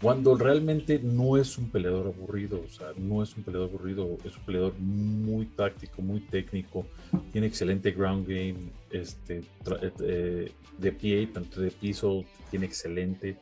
[0.00, 4.34] Cuando realmente no es un peleador aburrido, o sea, no es un peleador aburrido, es
[4.36, 6.86] un peleador muy táctico, muy técnico,
[7.32, 13.36] tiene excelente ground game, este, tra- eh, de pie, tanto de piso, tiene excelente.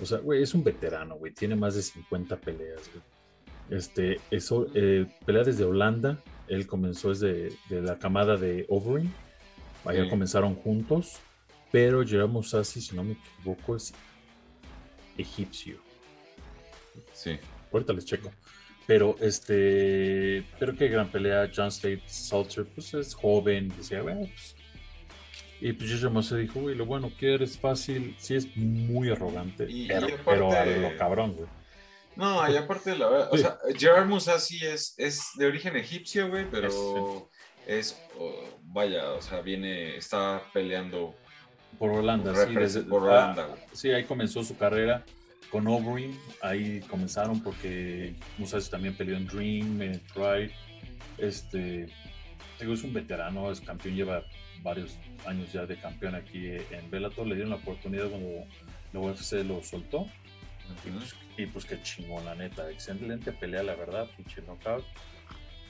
[0.00, 3.78] O sea, güey, es un veterano, güey, tiene más de 50 peleas, güey.
[3.78, 9.08] Este, eso, eh, pelea desde Holanda, él comenzó desde de la camada de Overeem,
[9.84, 10.10] allá Sí.
[10.10, 11.18] comenzaron juntos,
[11.70, 13.94] pero Gerard Mousasi, si no me equivoco, es
[15.16, 15.76] egipcio.
[17.22, 17.38] Sí.
[17.72, 18.30] Ahorita les checo.
[18.86, 21.48] Pero este, pero qué gran pelea.
[21.54, 24.56] John Slade Salter, pues es joven, decía, bueno, pues.
[25.60, 29.66] Y pues Jojo Mouse dijo, güey, lo bueno que eres fácil, sí es muy arrogante,
[29.70, 31.48] Y- y pero, aparte- pero a lo cabrón, güey.
[32.16, 33.42] No, y aparte, la verdad, o Sí.
[33.44, 37.30] sea, Gerard Musasi es, es de origen egipcio, güey, pero
[37.66, 41.14] es, oh, vaya, o sea, viene, está peleando
[41.78, 43.60] Por Holanda, sí, desde, por ah, Holanda, güey.
[43.72, 45.04] sí, ahí comenzó su carrera
[45.52, 50.50] con Overeem, ahí comenzaron porque Musashi también peleó en Dream, en Pride,
[51.18, 51.86] este,
[52.58, 54.24] digo, es un veterano, es campeón, lleva
[54.62, 54.96] varios
[55.26, 58.46] años ya de campeón aquí en Bellator, le dieron la oportunidad cuando
[58.94, 60.06] la UFC lo soltó,
[60.86, 64.86] y pues, y pues qué chingón, la neta, excelente pelea, la verdad, pinche knockout,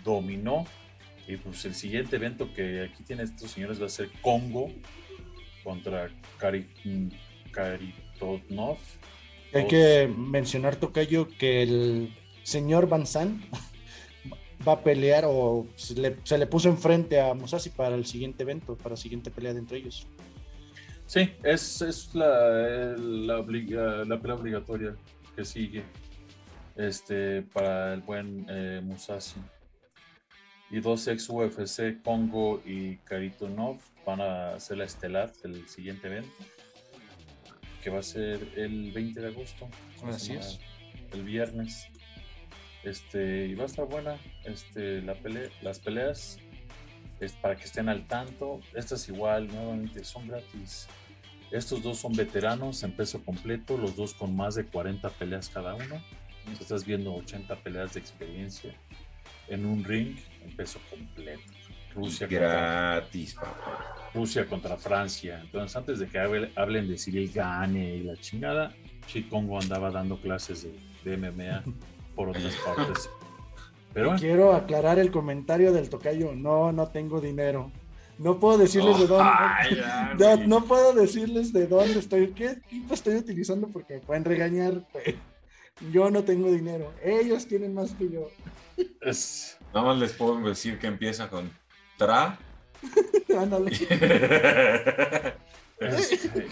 [0.04, 0.64] dominó,
[1.26, 4.70] y pues el siguiente evento que aquí tienen estos señores va a ser Congo
[5.64, 6.08] contra
[6.38, 6.68] Kari,
[7.50, 8.78] Karitonov.
[9.54, 13.04] Hay que mencionar, Tocayo, que el señor Van
[14.66, 18.44] va a pelear o se le, se le puso enfrente a Musashi para el siguiente
[18.44, 20.06] evento, para la siguiente pelea de entre ellos.
[21.06, 24.96] Sí, es, es la, la, obliga- la pelea obligatoria
[25.36, 25.82] que sigue
[26.76, 29.40] este, para el buen eh, Musashi.
[30.70, 33.76] Y dos ex UFC, Congo y Karitonov,
[34.06, 36.30] van a hacer la estelar del siguiente evento,
[37.82, 39.68] que va a ser el 20 de agosto.
[40.06, 40.60] Así es.
[41.12, 41.88] El viernes.
[42.84, 46.40] Este, y va a estar buena este, la pelea, las peleas
[47.20, 48.60] es para que estén al tanto.
[48.74, 50.88] Estas igual, nuevamente, son gratis.
[51.50, 55.74] Estos dos son veteranos en peso completo, los dos con más de 40 peleas cada
[55.74, 56.02] uno.
[56.60, 58.74] Estás viendo 80 peleas de experiencia
[59.48, 61.42] en un ring en peso completo.
[61.94, 64.10] Rusia contra, Gratis, papá.
[64.14, 65.40] Rusia contra Francia.
[65.42, 68.74] Entonces, antes de que hable- hablen de Cyril Gane y la chingada,
[69.06, 70.78] Chicongo andaba dando clases de,
[71.10, 71.62] de MMA
[72.14, 73.08] por otras partes.
[73.94, 76.32] Pero Quiero aclarar el comentario del Tocayo.
[76.34, 77.70] No, no tengo dinero.
[78.18, 79.30] No puedo decirles de dónde.
[79.34, 79.76] Ay,
[80.18, 84.86] ya, No, puedo decirles de dónde estoy, qué equipo estoy utilizando porque me pueden regañar.
[85.90, 86.92] Yo no tengo dinero.
[87.02, 88.28] Ellos tienen más que yo.
[89.00, 91.50] es, Nada más les puedo decir que empieza con
[92.02, 92.38] tra.
[95.80, 96.46] Este,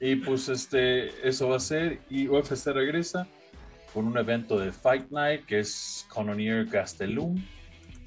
[0.00, 2.00] y pues este, eso va a ser.
[2.10, 3.26] Y UFC regresa
[3.94, 7.40] con un evento de Fight Night que es Canonier Gastelum,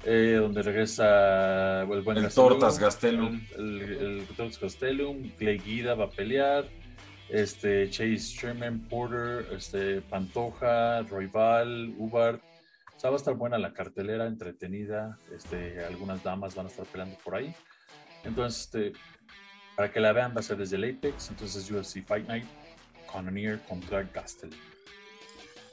[0.04, 3.40] eh, donde regresa el buen El Gastelum, Tortas Gastelum.
[3.56, 6.66] El, el- el Tortas Gastelum, Clay Guida va a pelear.
[7.30, 12.42] Este, Chase Sherman, Porter, este, Pantoja, Royval, Ubart.
[13.02, 15.18] Sea, va a estar buena la cartelera, entretenida.
[15.34, 17.52] Este, algunas damas van a estar peleando por ahí.
[18.22, 18.92] Entonces, este,
[19.74, 21.30] para que la vean, va a ser desde el Apex.
[21.30, 22.44] Entonces, UFC Fight Night,
[23.12, 24.50] Cannonier contra Gastel.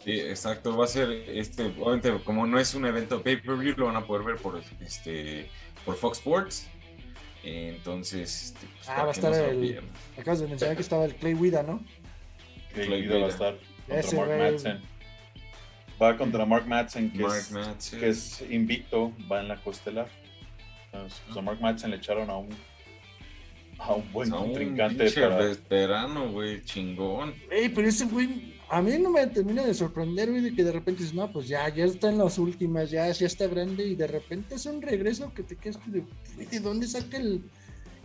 [0.04, 3.98] Sí, exacto, va a ser este, obviamente, como no es un evento pay-per-view, lo van
[3.98, 5.52] a poder ver por este
[5.86, 6.68] por Fox Sports.
[7.44, 9.82] Entonces, este, pues, Ah, va a no estar lo el-.
[10.18, 11.86] Acabas de mencionar que estaba el Clay Wida, ¿no?
[12.74, 13.56] Que Clay Guida va a estar
[13.86, 14.32] contra Ese Mark.
[14.36, 14.89] Madsen.
[16.02, 18.00] Va contra Mark Madsen, que, Mark es, Madsen.
[18.00, 20.08] que es invicto, va en la costelar.
[20.86, 22.50] Entonces, pues, a Mark Madsen le echaron a un,
[23.78, 25.38] a un buen un contrincante pinche para...
[25.38, 27.34] veterano, güey, chingón.
[27.52, 30.72] Ey, pero ese güey, a mí no me termina de sorprender, güey, de que de
[30.72, 33.96] repente dices, no, pues ya, ya está en las últimas, ya, ya está grande, y
[33.96, 36.04] de repente es un regreso que te quedas de,
[36.36, 37.44] güey, ¿de dónde saca el,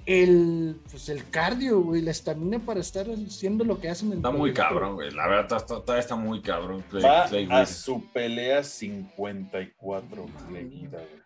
[0.07, 4.29] el, pues el cardio, güey, la estamina para estar haciendo lo que hacen en Está
[4.29, 4.63] el muy proyecto?
[4.75, 5.11] cabrón, güey.
[5.13, 6.85] La verdad, está, está, está muy cabrón.
[6.91, 11.23] Clay- Va Clay a su pelea 54 Clay Guida, güey.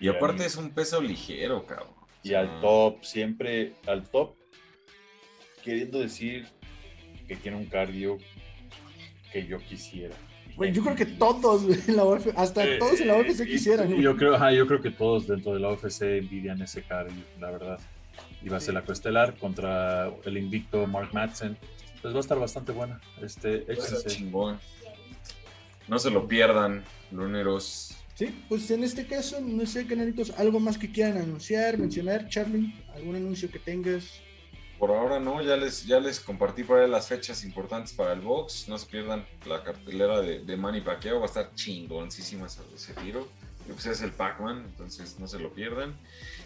[0.00, 1.94] Y aparte es un peso ligero, cabrón.
[1.98, 4.34] O Y sea, al top, siempre al top,
[5.62, 6.46] queriendo decir
[7.28, 8.18] que tiene un cardio
[9.32, 10.14] que yo quisiera.
[10.56, 13.52] Güey, yo creo que todos, en la UFC, hasta Eh, todos en la UFC y-
[13.52, 16.82] quisieran, y yo creo, ajá, yo creo que todos dentro de la UFC envidian ese
[16.82, 17.80] cardio, la verdad.
[18.44, 21.56] Y va a ser la coestelar contra el invicto Mark Madsen.
[22.00, 23.00] Pues va a estar bastante buena.
[23.20, 23.64] Este,
[24.06, 24.58] chingón.
[25.88, 27.96] No se lo pierdan, luneros.
[28.14, 32.74] Sí, pues en este caso, no sé, canalitos, algo más que quieran anunciar, mencionar, Charlie,
[32.94, 34.20] algún anuncio que tengas.
[34.78, 38.20] Por ahora no, ya les, ya les compartí por ahí las fechas importantes para el
[38.20, 38.68] box.
[38.68, 43.28] No se pierdan la cartelera de, de Manny Pacquiao, va a estar chingoncísima ese tiro.
[43.68, 45.94] Pues es el Pac-Man, entonces no se lo pierdan.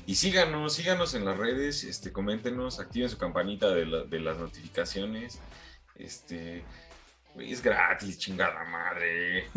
[0.07, 4.37] Y síganos, síganos en las redes, este, coméntenos, activen su campanita de, la- de las
[4.39, 5.41] notificaciones.
[5.97, 6.63] Este,
[7.39, 9.49] es gratis, chingada madre.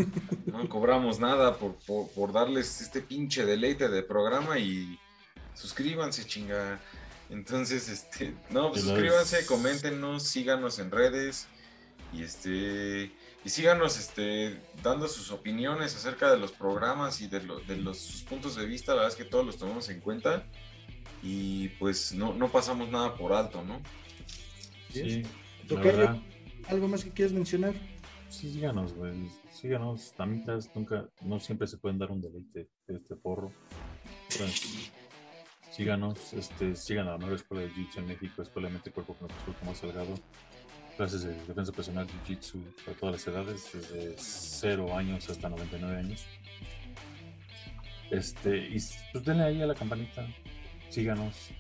[0.45, 4.97] No cobramos nada por, por, por darles este pinche deleite de programa y
[5.53, 6.79] suscríbanse, chinga.
[7.29, 11.47] Entonces, este, no, pues suscríbanse, coméntenos, síganos en redes
[12.11, 13.11] y este
[13.45, 17.97] y síganos este dando sus opiniones acerca de los programas y de, lo- de los
[17.99, 20.45] sus puntos de vista, la verdad es que todos los tomamos en cuenta
[21.23, 23.81] y pues no, no pasamos nada por alto, ¿no?
[24.91, 25.23] Sí,
[25.67, 26.21] Tocayo.
[26.67, 27.73] ¿Algo más que quieras mencionar?
[28.29, 29.13] Sí, síganos, güey.
[29.51, 33.51] Síganos, tamitas, nunca, no siempre se pueden dar un deleite de este porro.
[34.31, 34.91] Entonces,
[35.71, 38.93] síganos, este, sigan a la nueva escuela de Jiu-Jitsu en México, Escuela de Mente y
[38.93, 40.19] Cuerpo con el profesor Tomás Salgado.
[40.99, 46.25] Clases de defensa personal Jiu-Jitsu para todas las edades, desde 0 años hasta 99 años.
[48.11, 48.77] Este, y
[49.13, 50.27] pues denle ahí a la campanita,
[50.89, 51.51] síganos.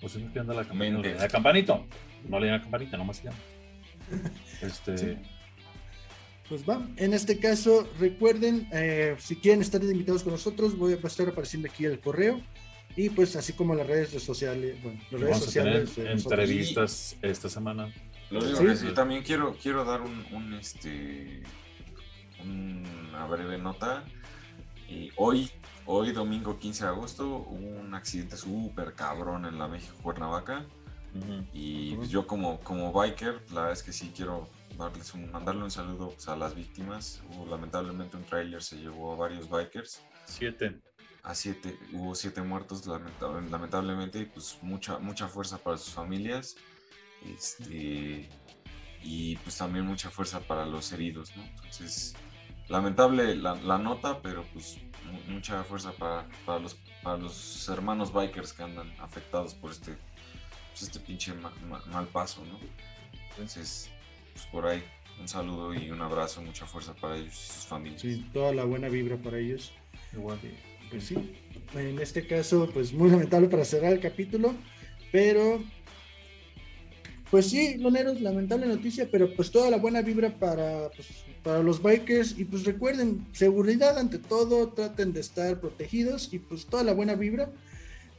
[0.00, 1.84] O si no quieren dar la campanita, a la campanito.
[2.26, 3.40] No le den a la campanita, nomás síganos.
[4.62, 5.16] Este, Sí.
[6.48, 11.06] Pues va, en este caso, recuerden, eh, si quieren estar invitados con nosotros, voy a
[11.06, 12.40] estar apareciendo aquí el correo.
[12.96, 16.24] Y pues así como las redes sociales, bueno, las redes Vamos a tener sociales.
[16.24, 17.92] entrevistas esta semana.
[18.30, 18.64] Lo único Sí.
[18.66, 21.42] que sí, también quiero, quiero dar un, un, este
[22.42, 24.04] una breve nota.
[24.88, 25.50] Y hoy,
[25.84, 30.64] hoy domingo 15 de agosto, hubo un accidente súper cabrón en la México Cuernavaca.
[31.54, 35.62] Y pues, yo como, como biker, la verdad es que sí quiero darles un, mandarle
[35.64, 37.22] un saludo pues, a las víctimas.
[37.30, 40.02] Hubo, lamentablemente un trailer se llevó a varios bikers.
[40.26, 40.78] Siete.
[41.22, 46.56] A siete, hubo siete muertos lamentable- lamentablemente, y pues mucha, mucha fuerza para sus familias.
[47.34, 48.28] Este,
[49.02, 51.44] y pues también mucha fuerza para los heridos, ¿no?
[51.44, 52.14] Entonces,
[52.68, 58.12] lamentable la, la nota, pero pues mu- mucha fuerza para, para los, para los hermanos
[58.12, 59.92] bikers que andan afectados por este,
[60.70, 62.58] pues, este pinche ma- ma- mal paso, ¿no?
[63.30, 63.90] Entonces,
[64.32, 64.82] pues por ahí,
[65.20, 68.00] un saludo y un abrazo, mucha fuerza para ellos y sus familias.
[68.02, 69.72] Sí, toda la buena vibra para ellos.
[70.12, 70.38] Igual.
[70.90, 71.16] Pues sí,
[71.74, 74.54] en este caso, pues muy lamentable para cerrar el capítulo,
[75.10, 75.62] pero
[77.30, 81.08] pues sí, loneros, lamentable noticia, pero pues toda la buena vibra para, pues,
[81.42, 86.66] para los bikers y pues recuerden, seguridad ante todo, traten de estar protegidos y pues
[86.66, 87.50] toda la buena vibra.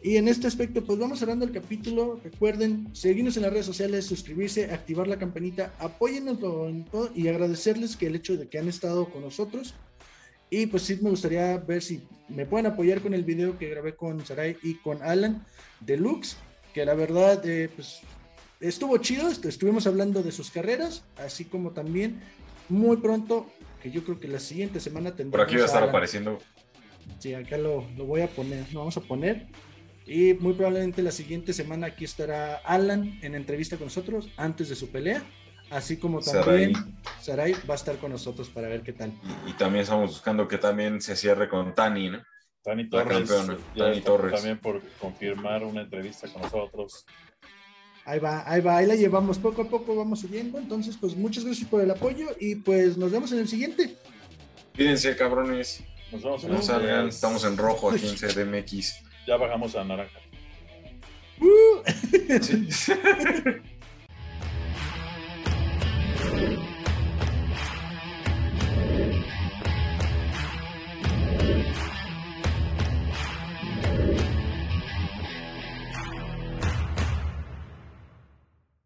[0.03, 2.19] Y en este aspecto, pues vamos cerrando el capítulo.
[2.23, 6.37] Recuerden seguirnos en las redes sociales, suscribirse, activar la campanita, apóyennos
[7.15, 9.73] y agradecerles que el hecho de que han estado con nosotros.
[10.49, 13.95] Y pues sí me gustaría ver si me pueden apoyar con el video que grabé
[13.95, 15.43] con Sarai y con Alan
[15.81, 16.37] Deluxe,
[16.73, 18.01] que la verdad eh, pues
[18.59, 22.21] estuvo chido, est- estuvimos hablando de sus carreras, así como también
[22.69, 23.47] muy pronto,
[23.81, 25.89] que yo creo que la siguiente semana tendremos Por aquí va a estar Alan.
[25.89, 26.39] apareciendo
[27.19, 29.47] Sí, acá lo, lo voy a poner, lo vamos a poner.
[30.05, 34.75] Y muy probablemente la siguiente semana aquí estará Alan en entrevista con nosotros antes de
[34.75, 35.23] su pelea.
[35.69, 36.73] Así como también
[37.21, 39.11] Sarai va a estar con nosotros para ver qué tal.
[39.45, 42.23] Y, y también estamos buscando que también se cierre con Tani, ¿no?
[42.63, 43.17] Tani Torres.
[43.29, 44.33] campeona, Tani Torres.
[44.33, 47.05] También por confirmar una entrevista con nosotros
[48.07, 50.57] ahí va, ahí va, ahí la llevamos poco a poco, vamos subiendo.
[50.57, 53.95] Entonces, pues muchas gracias por el apoyo y pues nos vemos en el siguiente.
[54.75, 55.83] Cuídense, cabrones.
[56.11, 59.03] Nos vemos en no salgan, Estamos en rojo aquí en CDMX.
[59.27, 60.19] Ya bajamos a naranja.
[61.39, 61.83] Uh.
[62.41, 62.67] Sí.